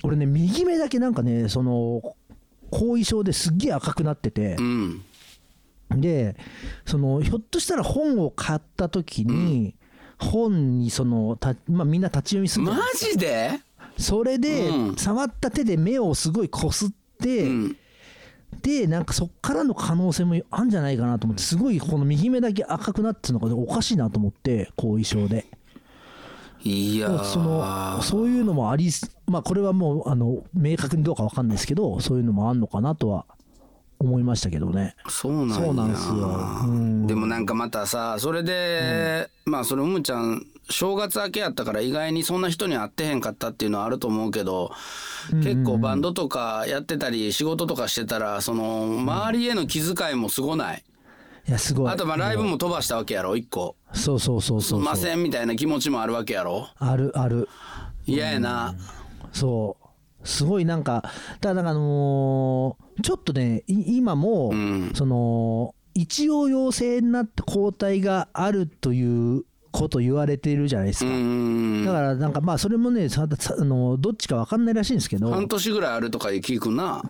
[0.03, 2.01] 俺ね右目だけなんかねその
[2.69, 5.03] 後遺症ですっげえ赤くなっててう、うん
[5.99, 6.37] で
[6.85, 9.75] そのひょっとしたら本を買った時に、
[10.17, 13.59] 本にそのた、まあ、みんな立ち読みするマジで？
[13.97, 14.95] それで、うん。
[14.95, 16.89] 触った手で目をすごいこすっ
[17.19, 17.77] て、うん。
[18.61, 25.45] でなんかそっからの可能性もあるんじゃないかなと思ってすごいこの右目だけ赤くなってるのがおかしいなと思って後遺症で。
[26.63, 27.23] いやー。
[27.23, 33.25] そのそういうのもありすまあこれはもうあの明確にどうかわかんないですけどそういうのもあんのかなとは
[34.01, 34.95] 思いましたけどね。
[35.07, 36.13] そうなんですよ。
[36.63, 37.07] うん。
[37.07, 44.71] でもなんかまたさそれで、まあそれうむちゃん正月明けやったから意外にそんな人に会ってへんかったっていうのはあると思うけど、
[45.43, 50.83] 結構バンドとかやってたり仕事とかしてたらその周りへの気遣いもすごない、
[51.47, 51.91] いやすごい。
[51.91, 53.75] あとまあライブも飛ばしたわけやろ一個。
[53.93, 54.79] そうそうそうすそう。
[54.79, 56.69] ませんみたいな気持ちもあるわけやろ。
[56.77, 57.49] あるある。
[58.05, 58.75] 嫌やな、
[59.33, 59.87] そう。
[60.23, 61.03] すごいなんか
[61.39, 64.91] ただあのーちょっとねい今も、ん。
[64.93, 75.31] その一応陽性になって抗体があるということ言われてるじゃないですうか、んだからなんかまあそれもねささあのどっちか分かんないらしいんですけど。
[75.31, 77.03] 半年ぐらいあるとか聞くな。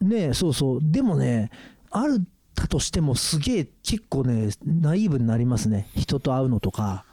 [0.00, 0.78] ねそうそう。
[0.82, 1.50] でもね
[1.90, 2.24] ある
[2.54, 5.88] たとしてもすげえ結構ねナイーブになりますね。
[5.96, 7.04] 人と会うのとか。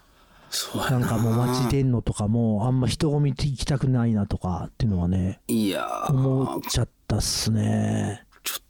[0.52, 6.14] そうやなんかもう街出んのとかもあんま人混みって行きたくないなとかっていうのはねいやー。
[6.14, 8.25] 思っちゃったっすね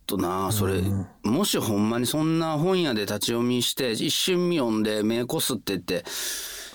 [0.06, 0.82] となそれ、
[1.24, 6.04] もしほんまにそんな本屋で立ち読みして一瞬読んで目こすってって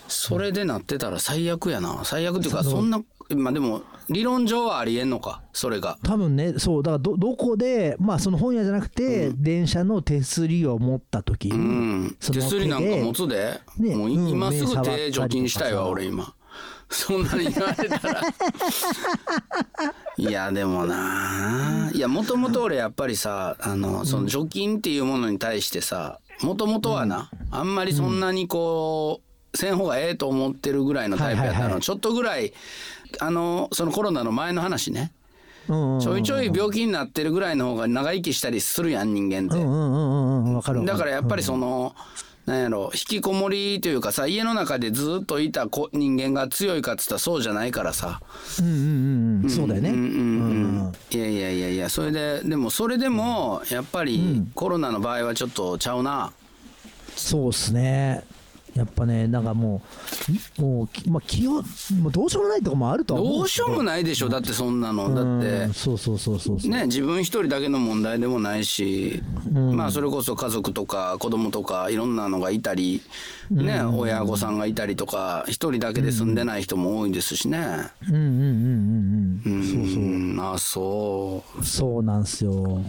[0.08, 2.04] それでなってたら最悪やな。
[2.04, 3.00] 最悪っていうかそんな
[3.36, 5.98] まあでも理論上はありえんのかそれが。
[6.02, 12.16] 多分ねそうだからどどこでまあその本屋じゃなくて、電車の手すりを持った時に、うん。
[12.20, 16.34] 手すりなんか持つで、もういねうん今すぐ手除菌したいわ俺今
[16.90, 18.22] そんなに言われたら。
[20.18, 21.90] いやでもな。
[21.94, 29.20] いやもともと俺やっぱりさあのその除菌っていうものに対してさもともとはな、あんまりそんなにこ
[29.52, 32.52] う、せん方がええと思ってるぐらいのタイプやったの、ちょっとぐらい
[33.18, 35.12] あのそのコロナの前の話ね。
[35.12, 35.20] うん
[35.94, 40.84] うんちょいちょい病気になってるぐらいの方が長生きしたりするやん人間って。
[40.84, 41.94] だからやっぱりその、
[42.50, 48.20] なんやろ引きこもりというかさ家の中でずっといた子人間が強いかっつったらそうじゃないからさ。
[48.58, 49.50] うんうんうんうん。
[49.50, 50.06] そうだよね、うんうんう
[50.88, 56.32] んいやいやいやいやそれででもそれでもやっぱりコロナの場合はちょっとちゃうな。
[57.14, 58.24] そうっすね
[58.74, 59.82] やっぱねなんかも
[60.58, 61.62] うもうきまあ気を
[62.00, 63.42] もうどうしようもないとこもあるとは思うど。
[63.44, 65.14] うしようもないでしょだってそんなの。
[65.14, 65.64] だって。
[65.64, 66.70] うんそうそうそうそうそう。
[66.70, 73.02] ね、自分一人だけの問題でもないし、まあそれこそ家族とか子供とかいろんなのがいたり、
[73.50, 77.90] ね親御さんがいたりとか一人だけで住んでない人も多いですしね。
[78.08, 80.06] うんうんうんうんうんそうそうう。
[80.06, 82.80] んあそそうなんすよ。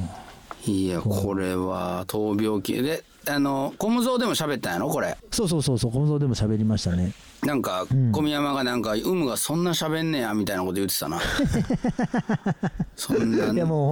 [0.68, 4.90] ういやこれは闘病期であのコムゾウでも喋ったんやろ？
[4.90, 5.16] これ。
[5.32, 7.14] そうそうそうそう小僧でも喋りましたね。
[7.44, 11.20] なんか小宮山がなんか有無がそんな喋んねやみたいなこと言ってたな。
[12.96, 13.48] そんな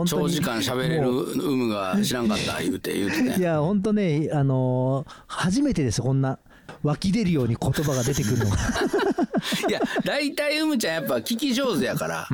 [0.05, 6.37] 長時間喋れる有無が知らんかった言うて言うてねいや本当ねあのー初めてですよこんな
[6.83, 8.57] 湧き出るように言葉が出てくるのが。
[9.67, 12.27] いや大体うむちゃんやっぱ聞き上手やから、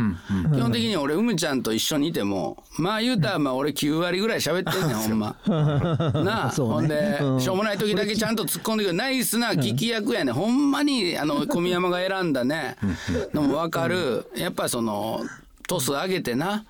[0.53, 5.35] 基本的に俺うむちゃんと一緒にいてもまあ言うたらまあ俺9割ぐらい喋ってんねんほんま。
[5.47, 6.55] なあ、 ね。
[6.55, 7.41] ほんで、うん。
[7.41, 8.93] しょうもない時だけちゃんと突っ込んでくる。
[8.93, 10.35] ナイスな聞き役やねん。
[10.35, 12.75] ほんまにあの 小宮山が選んだね。
[13.33, 14.25] のも分かる。
[14.35, 15.23] やっぱその
[15.67, 16.65] トス上げてな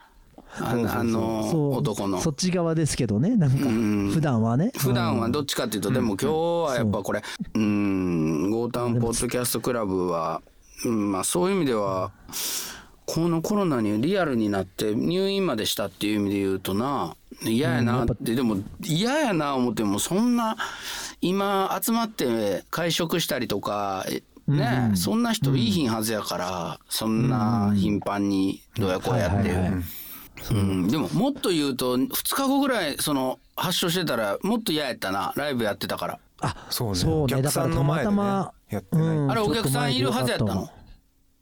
[0.60, 2.20] あの男の。
[2.20, 3.36] そっち側ですけどね。
[3.36, 3.58] なんか
[4.14, 4.72] 普段はね。
[4.78, 6.34] 普段はどっちかっていうと、でも今日
[6.72, 7.22] はやっぱこれ
[7.54, 7.60] う。
[7.60, 10.42] んゴータンポッドキャストクラブは、
[10.86, 12.12] うん、まあそういう意味では
[13.06, 20.58] このコロナにリアルになって入院までしたっていう意味で言うとな嫌やなって、でも嫌やな思ってもそんな
[21.22, 29.50] 今集まって会食したりとかえね、そんな人いいひんはずやから、そんな頻繁にどうやこうやって。
[30.52, 35.34] うん、でももっと言うと2日後ぐらいその発症してたらもっと嫌やったな。
[35.36, 36.20] ライブやってたから。
[36.42, 36.96] あそうね。
[36.96, 37.24] そうね。
[37.24, 38.16] お客さんの前でね
[38.78, 39.18] ってない。
[39.18, 39.32] うん。
[39.32, 40.70] あれお客さんいるはずやったの？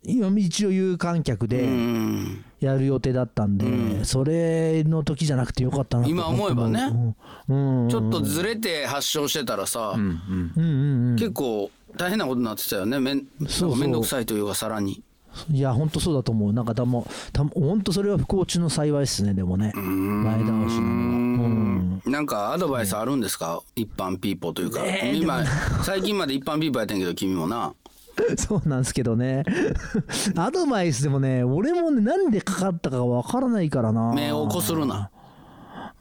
[0.06, 2.46] 今一応有観客うでん。
[2.60, 7.16] やる予定だったんで、それの時じゃなくてよかったなと今思えばね。
[7.50, 7.84] うん。
[7.84, 10.22] うんちょっとずれて発症してたらさ、うん
[10.56, 10.64] うん
[11.12, 11.16] うん。
[11.16, 13.00] 結構大変なことになってたよね。
[13.00, 13.70] めんそうそう。
[13.72, 15.04] なんかめんどくさいというかさらに
[15.52, 16.54] いや本当そうだと思う。
[16.54, 19.72] なんかたもた本当それは不幸中の幸いですねでもね。
[19.76, 21.50] 前倒しなのは。
[21.50, 22.02] うん。
[22.06, 25.44] なんかアドバイスあるんですか、一般ピーポーというか、今
[25.84, 27.74] 最近まで一般ピーポーやってんけど君もな。
[28.38, 29.44] そうなんですけどね。
[30.38, 34.14] アドバイスでもね俺もねなんでかかったかわからないからな。
[34.14, 35.10] 目をこするな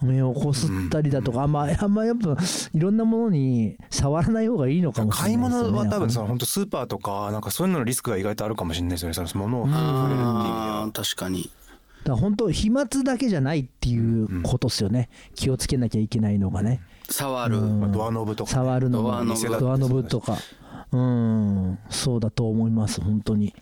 [0.03, 2.37] 目をこすったりだとか、あんまあんまやっぱ
[2.75, 9.15] いろんなものに触らない方がいいのかもしれ買いないですよね物は多分その本当スーパーとかなんかそういうののリスクが意外とあるかもしれないですよね。
[9.15, 10.27] その物を触れるっていう意味であ
[10.83, 11.43] はー確かに。
[11.43, 11.53] だか
[12.05, 16.81] ら本当飛沫だけじゃないっていうことですよね、気をつけなきゃいけないのがね。
[17.09, 18.55] 触る、まあドアノブとかね。
[18.55, 19.11] 触るのも。
[19.11, 19.49] ドアノブ。
[19.61, 20.37] ドアノブとか。
[20.91, 21.79] うん。
[21.91, 23.55] そうだと思います本当に。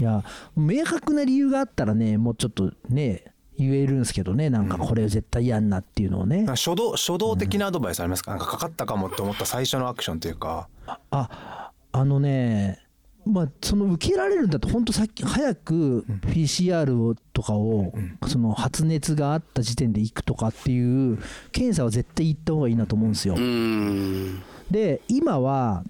[0.00, 0.22] いや
[0.56, 3.24] 明確な理由があったらねもうちょっとね
[3.58, 8.30] 言えるんですけどねなんかこれ絶対嫌んなっていうのをね、なんか初動初動的なアドバイスありますか？
[8.30, 10.68] なんかかかったかもって思った最初のアクションというか。
[11.10, 12.84] ああのね
[13.26, 17.92] まあその受けられるんだと本当さっき早く PCR をとかを
[18.26, 21.18] その発熱があった時点で行くとかっていう
[21.52, 23.34] 検査は絶対行った方がいいなと思うんですよ。
[23.36, 24.42] うん。
[24.70, 25.82] で今は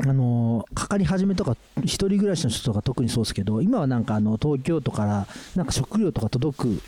[0.00, 6.78] あのかかり始めとか一人暮らしの人とか特にそうですけど今はなんかあの東京都からなんか食料とか届くっ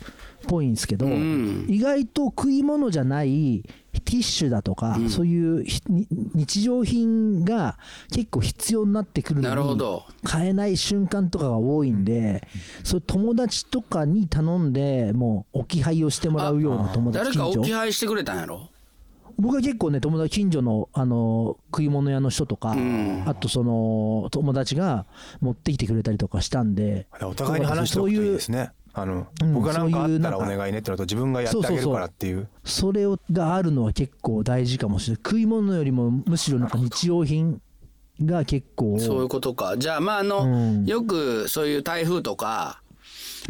[0.47, 1.65] ぽいんですけど、ん。
[1.69, 3.63] 意外と食い物じゃない
[4.05, 5.65] ティッシュだとか、そういう
[6.35, 7.77] 日常品が
[8.11, 10.05] 結構必要になってくるのにほど。
[10.23, 12.47] 買えない瞬間とかが多いんで、
[12.83, 18.69] そう友達とかに頼んでもう置き配をしてもらうような友達誰か置き配してくれたんやろ？
[19.37, 23.23] 僕は結構ね友達近所のあの食い物屋の人とか、ん。
[23.27, 25.05] あとその友達が
[25.41, 28.71] 持ってきてくれたりとかしたんでお互いに話しておくといいですね。
[28.93, 32.47] あのうん僕が何かあったらお願いねってのと自分がやってあげるからっていう。
[32.63, 35.21] それをがあるのは結構大事かもしれない。
[35.23, 37.61] 食い物よりもむしろなんか日用品
[38.19, 39.77] が結構そういうことか。
[39.77, 40.85] じゃあまああの、うん。
[40.85, 42.81] よくそういう台風とか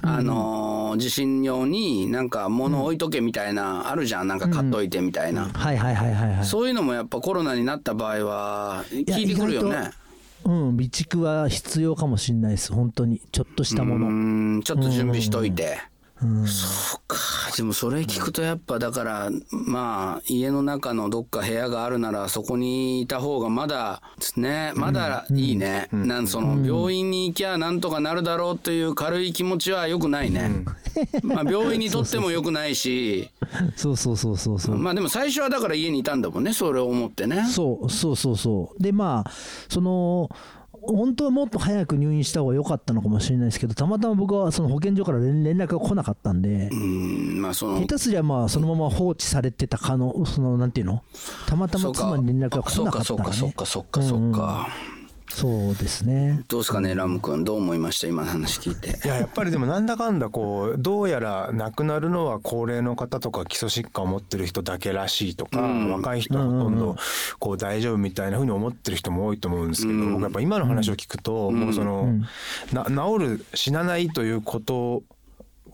[0.01, 4.27] あのー地震用になんか物置いとけみたいなあるじゃん。
[4.27, 6.45] なんか買っといてみたいな、はいはいはいはいはい。
[6.45, 9.91] そういうのもやっぱコロナになった場合はや聞いてくるよ意ね
[10.43, 12.71] 外うん備蓄は必要かもしれないです。
[12.73, 13.21] 本当に。
[13.31, 14.09] ちょっとしたもうの
[14.57, 15.96] んちょっと準備しといて、うん
[16.45, 17.17] そうか。
[17.55, 30.65] でもそれ聞くとやっぱだからまあ家の中のどっか部屋があるならそこにいた方がまだですねまだいいね、なんその病院に行きゃなんとかなるだろうという軽い気持ちは良くないね、
[31.23, 33.29] まあ病院にとっても良くないし。
[33.75, 34.77] そうそうそうそうそう。
[34.77, 37.45] まあでも最初はだから家にいたんだもんねそれを思ってね。
[37.47, 38.83] そうそうそうそう。
[38.83, 39.31] でまあ
[39.69, 40.29] その
[40.93, 51.03] 本当はもっと早く入院した方が良かったのかもしれないですけどたまたま僕はその保健所から連連絡が来なかったんで、うんまあその下手すりゃまあそのまま放置されてた可能そのなんていうの？
[51.47, 54.67] たまたま妻に連絡が来なかったそうからねそうかそうかそうか、
[55.29, 56.43] そうですね。
[56.47, 57.43] どうですかねラム君。
[57.43, 58.07] どう思いました？
[58.07, 59.05] 今の話聞いて。
[59.05, 66.95] いややっぱりでもなんだかんだこうどうやら亡くなるのは高齢の方とか基礎疾患を持ってる人だけらしいとか、若い人はほとんど
[67.39, 72.09] こう大丈夫みたいなふうに思ってる人も多いと思うんですけど、僕やっぱ今の話を聞くと、もうその、
[72.71, 75.03] な治る死なないということを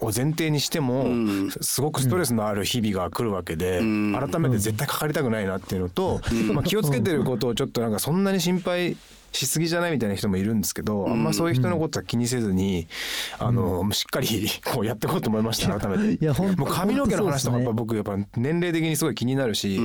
[0.06, 1.08] 前提にしても、
[1.62, 6.20] すごくストレスのある日々が来るわけで、改めて絶対かかりたくないなっていうのと、
[6.54, 8.98] まあ、気をつけてることをちょっとなんかそんなに心配
[9.34, 12.88] しすぎじゃないみたいな人もいるんですけど、あんまそういう人のことは気にせずに、
[13.40, 16.24] あのしっかりこうやっていこうと思いました改めて。
[16.24, 19.76] いやもう髪の毛の話とかやっぱ僕やっぱ年齢的にすごい気になるし、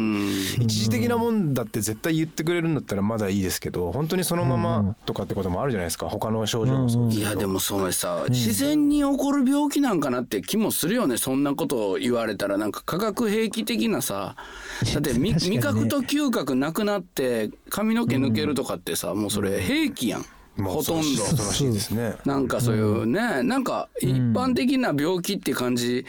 [0.60, 7.30] 一時的なもんだって絶対言ってくれるんだったらまだいいですけど本当にそのままとかってこともあるじゃないですか他の症状もそうですけど。
[7.30, 11.16] いやでもそれさ、自然に起こる病気なんかなって気もするよね。
[11.16, 14.36] そんなことを言われたらなんか化学兵器的なさ
[14.92, 20.24] だって味覚と嗅覚なくなって髪の毛抜けるとかってさ、もうそれ兵器やん、
[20.56, 21.22] まあほとんど。
[21.22, 22.16] 恐ろしいですね。
[22.24, 26.04] なんかそういうね、なんか一般的な病気って感じ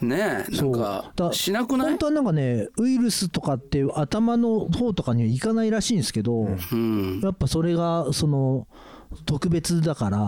[0.00, 0.70] ねなそう。
[0.70, 1.88] んかだしなくない？
[1.90, 7.20] 本当はなんかねウイルスとかって頭の方とかにはいかないらしいんですけど、うん。
[7.22, 8.66] やっぱそれがその
[9.26, 10.18] 特別だから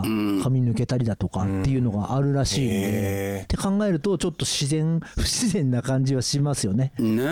[0.42, 6.92] 髪抜けたりだとかっていうのがあるらしいんで、って考えるとちょっと自然 不自然な感じはしますよね。
[6.98, 7.24] ね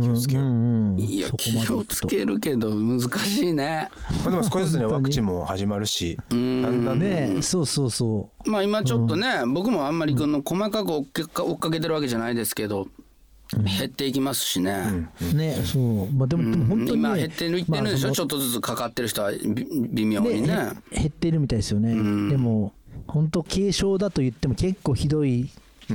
[0.00, 3.88] 気をつける、うんうん、いや気をつけるけど難しいね。
[4.24, 6.84] まあでも少しずつねワクチンも始まるし、だん。
[6.84, 12.88] だんねねそうそうそまあ今ちょっとね、僕もあんまりこの細かく追っか追っかけてるわけじゃないですけど、
[13.56, 16.10] 減っていきますしね、うねそう。
[16.12, 20.70] まあでも,、でも本当に、ね、今減ってるいってるんでしょ、まあちょっとずつかかってる人はび微妙にね。
[20.92, 21.94] 減ってるみたいですよね、
[22.30, 22.72] でも
[23.06, 25.50] 本当軽症だと言っても結構ひどい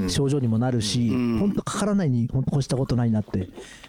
[0.10, 3.48] 症状にもなるし、本当かからないに本当越したことないなって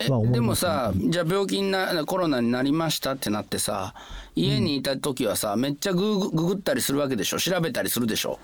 [0.08, 3.92] は思いでもさじゃあ病気になコロナになりましたってなってさ
[4.36, 7.38] 家にいた時はさめっちゃググググったりするわけでしょ？
[7.38, 8.38] 調べたりするでしょ？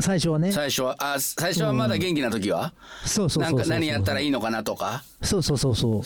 [0.00, 0.52] 最初はね。
[0.52, 2.72] 最初はあ最初はまだ元気な時は、
[3.04, 5.02] そうそうそうそうなんか何やったらいいのかなとか？
[5.22, 6.04] そうそうそうそ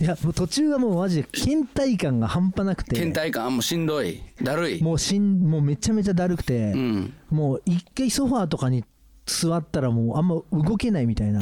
[0.00, 0.02] う。
[0.02, 2.96] いやもう途中はもうマジで倦怠感が半端なくて。
[2.96, 3.46] 倦怠感？
[3.46, 4.20] あもうしんどい。
[4.42, 4.82] だるい。
[4.82, 7.12] もうしんもうめちゃめちゃだるくて、ん。
[7.30, 8.84] もう一回ソファーとかに
[9.26, 11.40] 座ったらもうあんま動けないみたいな。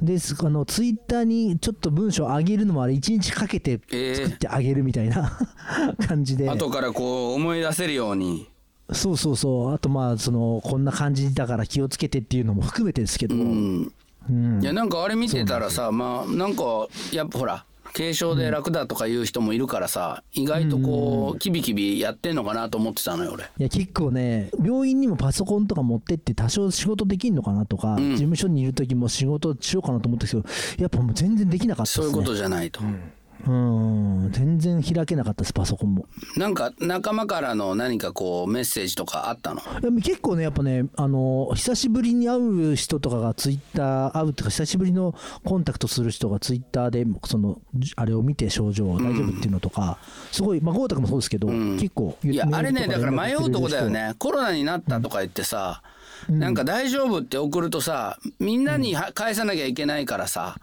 [0.00, 5.38] ですあのツイッターにちょっと文章上げるのもあれ1日かけてえー作ってあげるみたいな、
[6.06, 6.48] 感じで。
[6.48, 8.48] 後からこう思い出せるように
[8.92, 9.74] そうそうそう。
[9.74, 13.92] あとまあそのこんな感じだから気をつけてっていうのも含めてですけど、うん。
[14.28, 14.62] うん。
[14.62, 23.44] いやなんかあれ見てたらさまあなんかやっぱほら軽症で楽だとかいう人もいるからさ意外とこうキビキビやってんのかなと思ってたのよ俺。
[23.44, 30.44] いや結構ね病院にもパソコンとか持ってって多少仕事できんのかなとか、事務所にいる時も仕事しようかなと思ったけど
[30.78, 32.04] やっぱもう全然できなかったね。
[32.04, 32.80] そういうことじゃないと。
[32.80, 33.00] うん
[33.44, 36.06] 全然開けなかったですパソコンも。
[36.36, 39.60] なんか仲間からの何かこうメッセージとかあったの？
[40.02, 45.14] 結構ねやっぱねあの久しぶりに会う人とかがツイッター会うっていうか久しぶりの
[45.44, 49.98] コンタクトする人がツイッターでそのじあれを見て症状大丈夫っていうのとか、
[50.32, 54.08] すごいまあ豪太君もそうですけど、結構いやあれねだから迷うとこだよね。
[54.08, 55.82] ねコロナになったとか言ってさ、
[56.28, 60.56] なんか大丈夫って送るとさみんなには返さなきゃいけないからさ、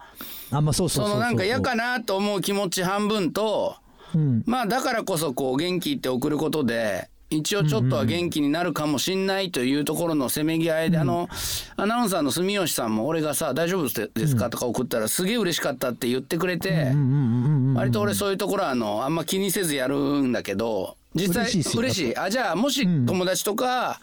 [0.50, 1.14] あまあそうそうそうそう。
[1.14, 3.76] そのなんか嫌かなと思う気持ち半分と、
[4.14, 4.42] うん。
[4.46, 11.28] まあだからこそこう元気って送ることで一応ちょっとは元気になるかもしんないというところのせめぎ合いで、あの
[11.76, 16.90] アナウンサーの住吉さんも俺がさ「大丈夫ですか?」とか送ったらすげえ嬉しかったって言ってくれて、
[17.74, 24.00] 割と俺そういうところはあのあんま気にせずやるんだけど実際嬉しいあじゃあもし友達とか、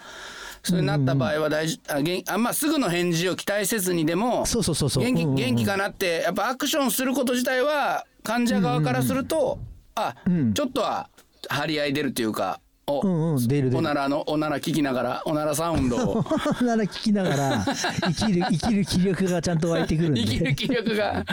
[0.66, 5.04] そうなった場合は大事あげんあんまあすぐの返事を期待せずにでもそうそうそうそう。
[5.04, 9.60] 元気元気かなってやっぱアクションすること自体は患者側からすると、
[9.94, 10.16] あ、
[10.54, 11.10] ちょっとは
[11.48, 13.78] 張り合い出るっていうかお、うんうん出る出る。
[13.78, 16.26] おならのおなら聞きながらおならサウンドを。
[16.62, 20.22] なら聞きながら生きる生きる気力がちゃんと湧いてくるんで。
[20.26, 21.26] 生きる気力が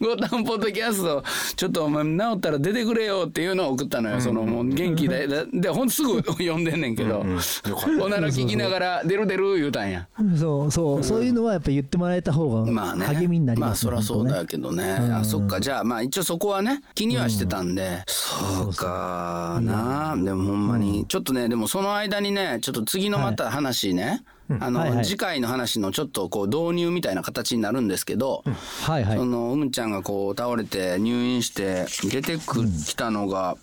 [0.00, 1.22] ゴタンポッドキャスト
[1.56, 5.26] ちょっとお前治ったら出てくれよっていうのを送ったのよ、そのもう元気で。
[5.26, 10.08] ででほんとすぐ読んでんねんけど、おなら聞きながら出る出る言うたんや。
[10.38, 15.60] そうそうそういうのはやっぱ言ってもらえた方まあね、が励みになりますまあそりゃそうだよけどね、あそっか。
[15.60, 20.14] じゃあまあ一応そこはね気にはしてたんで、そうかな。
[20.16, 24.22] でもほんまに、ちょっとねでもその間にねちょっと次のまた話ね、
[24.60, 25.04] あの、はいはい。
[25.04, 28.44] 次回の話のちょっとこう導入みたいな形になるんですけど、
[28.82, 29.16] はいはい。
[29.18, 33.56] そのうむちゃんがこう倒れて入院して出てく、きたのが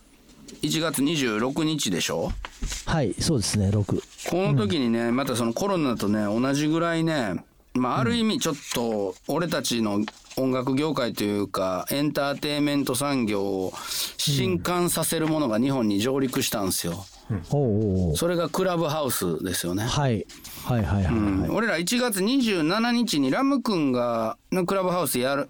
[0.61, 2.31] 1月26日でしょ？
[2.85, 10.03] はいそうですね6この時にね、またそのコロナとね同じぐらいねまあある意味ちょっと俺たちの
[10.37, 13.73] 音楽業界というかエンターテインメント産業を
[14.17, 17.05] 震撼させるものが日本に上陸したんですよ。
[17.51, 18.17] おうおうおう。
[18.17, 19.83] それがクラブハウスですよね。
[19.83, 20.25] はい。
[20.65, 21.55] はいはいはいはい、うん。
[21.55, 25.49] 俺ら1月27日にラム君がのクラブハウスやる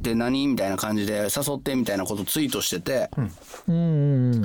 [0.00, 0.46] って何？
[0.48, 3.30] みたいな感じで誘ってみたいなことツイートしてて、うん。
[3.68, 4.42] うんうん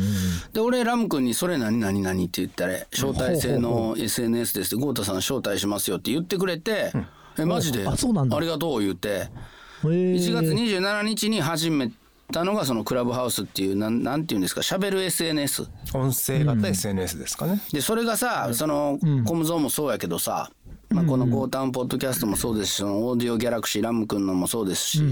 [0.54, 6.92] で俺ラム君に「それ何何何?」って言ったら「招待制の SNS です」って「豪太さん招待しますよ」って言ってくれて
[7.38, 7.88] 「えマジで？
[7.88, 7.92] あ
[8.40, 9.10] りがとう」言って。
[9.10, 11.92] うんへ1月ー27日に始め
[12.34, 17.62] たのがそのクラブハウスっていうなんなんていうんですかしゃべる SNS 音声型 SNS ですかね。
[17.72, 20.52] でそれがさそのコムゾーンもそうやけどさ、
[20.90, 25.04] まあ、この「ゴータウンポッドキャスト」もそうですしそのオーディオギャラクシーラム君のもそうですし、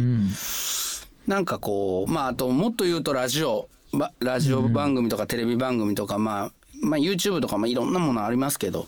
[1.26, 6.51] なんかこうまああともっと言うとラジオばラジオ番組とかテレビ番組とか、まあ
[6.82, 8.88] まあ YouTube とかもいろんなものありますけど、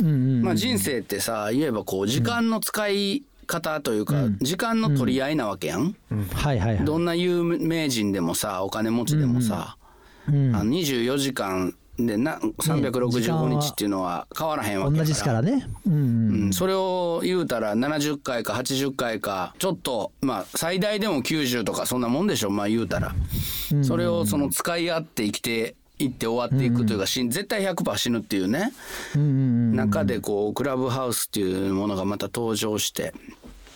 [0.00, 0.42] うんうん。
[0.42, 5.94] まあ、人生ってさ言えばこう時間の使い方というか、時間の取り合いなわけやん、
[6.32, 6.84] はいはいはい。
[6.84, 15.66] どんな有名人でもさお金持ちでもさ、うんあの24時間でな365日っていうのは変わらへんわけ同やじですからね。
[15.86, 16.44] うんうん。
[16.44, 16.52] うん。
[16.52, 23.14] それを言うたら70回か80回かちょっとまあ最大でも90とかそんなもんでしょまあ言うたら、
[23.82, 28.72] それをその使い合って生きていって終わっていくというか、死ん絶対100%死ぬっていうね、
[29.14, 29.76] うんうん。
[29.76, 33.12] 中でこうクラブハウスっていうものがまた登場して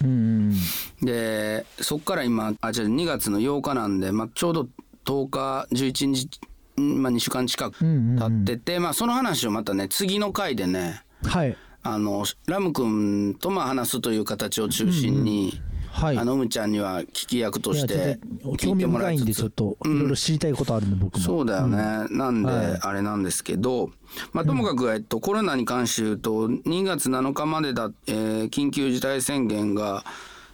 [0.04, 0.54] うんうん
[1.02, 4.68] でそっから今あじゃあ2月の8日なんで、まあ、ちょうど
[5.04, 6.40] 10日11日、
[6.76, 11.56] まあ、2週間近く経ってて、まあ、その話をまたね次の回でねはい。
[11.82, 15.60] あのラム君とまあ話すという形を中心に、
[15.96, 16.18] はい。
[16.18, 18.18] あのうむちゃんには聞き役として
[18.58, 21.20] 興味深いんでちょっといろいろ知りたいことあるんで僕も。
[21.20, 22.78] そうだよね、なんで、はい。
[22.82, 23.90] あれなんですけど、
[24.32, 30.04] まあ、ともかく、えっと、コロナに関して言うと2月7日までだ、えー緊急事態宣言が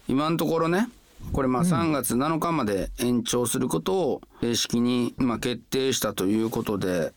[0.08, 0.88] 今のところね
[1.32, 7.12] これまあ3月7日まで延長することを正式にまあ決定したということで、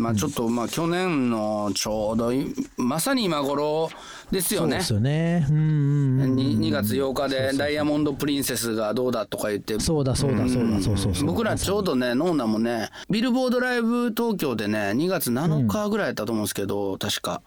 [0.00, 3.90] まあ、ちょっとまあ去年のちょうどいまさに今頃
[4.30, 4.72] ですよね。
[4.72, 4.84] そうで。
[4.84, 5.46] すよね。
[5.48, 9.78] うんうんうんに 2, 月8日でダイヤモンド・プリンセスがどうだとか言って。
[9.80, 17.42] そうだそうだそうだそうそうそう僕らちょうどねノーナもねビルボードライブ東京でね2月7日ぐらいやったと思うんですけど、確か。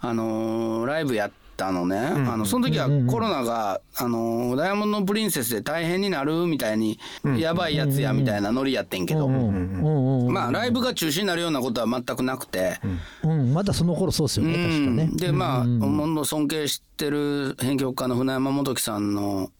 [0.00, 1.30] あのーライブやっ
[1.60, 6.98] たのね、あのその時はコロナが、あのーダイヤモンド・プリンセスで大変になるみたいに、
[7.38, 12.78] やばいやつやみたいなノリやってんけど、うんうんうんまあライブが中止になるようなことは全くなくて。
[13.22, 13.52] うん。
[13.52, 15.08] まだその頃そうですよね確かね。
[15.10, 19.50] うんでまあ、本当尊敬してる編曲家の船山元樹さんの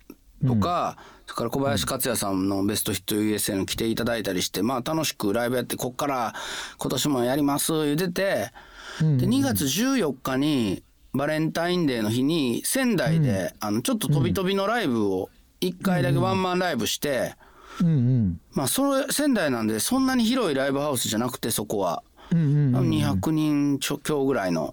[0.46, 0.96] とか、
[1.26, 6.34] それから小林克也さんの「ベストヒット USA」に来ていただいたりしてまあ楽しくライブやってこっから
[6.78, 8.52] 今年もやります言うてて、
[9.00, 10.82] で2月14日に
[11.12, 15.28] バレンタインデーの日に仙台で、あのちょっと飛び飛びのライブを
[15.60, 17.34] 1回だけワンマンライブして、
[17.80, 18.40] うんうん。
[18.52, 22.02] まあそれ仙台なんでそんなに広いライブハウスじゃなくてそこは。
[22.32, 24.72] うんうん200人ちょ強ぐらいの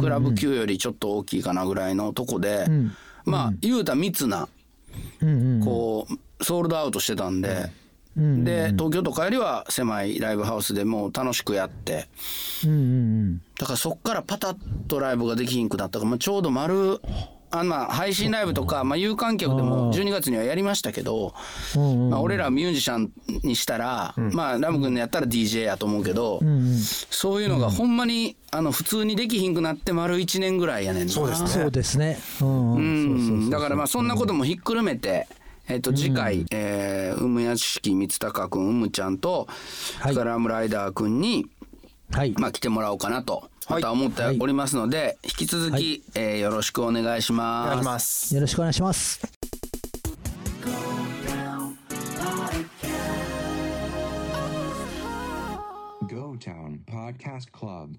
[0.00, 2.66] クラブ級よりちょっと大きいかなぐらいのとこで、
[3.26, 4.48] まあ言うたら密な
[5.20, 5.64] うんうん。
[5.64, 6.06] こ
[6.38, 7.48] うソールドアウトしてたんで、
[8.16, 12.08] うんで東京とかよりは狭いライブハウスでもう楽しくやって
[12.64, 14.56] うんうんだからそっからパタッ
[14.88, 16.98] とライブができひんくなったから、まあ、ちょうど丸
[17.50, 21.34] あまあ配信ライブとか、まあ、有観客でも12月にはやりましたけど、
[22.08, 31.12] まあ、俺らミュージシャンにしたら、まあラム君のやったら DJ やと思うけど、うんそういうのがほんまにあの普通にできひんくなって丸1年ぐらいやねんな。
[31.12, 31.48] そうですね。
[31.48, 32.18] そうですね。
[32.40, 35.26] うんだからまあそんなこともひっくるめて、
[35.68, 39.48] えっと次回、えー、梅屋敷光隆君うむちゃんと、
[39.98, 40.14] はい。
[40.14, 41.46] それからムライダー君に、
[42.12, 47.70] はいまあ、来てもらおうかなとまた思っておりますので、引き続き、えーよろしくお願いしおます。
[47.70, 48.34] 願いします。
[48.34, 49.20] よろしくお願いします
[56.08, 57.96] Go Town Podcast Club.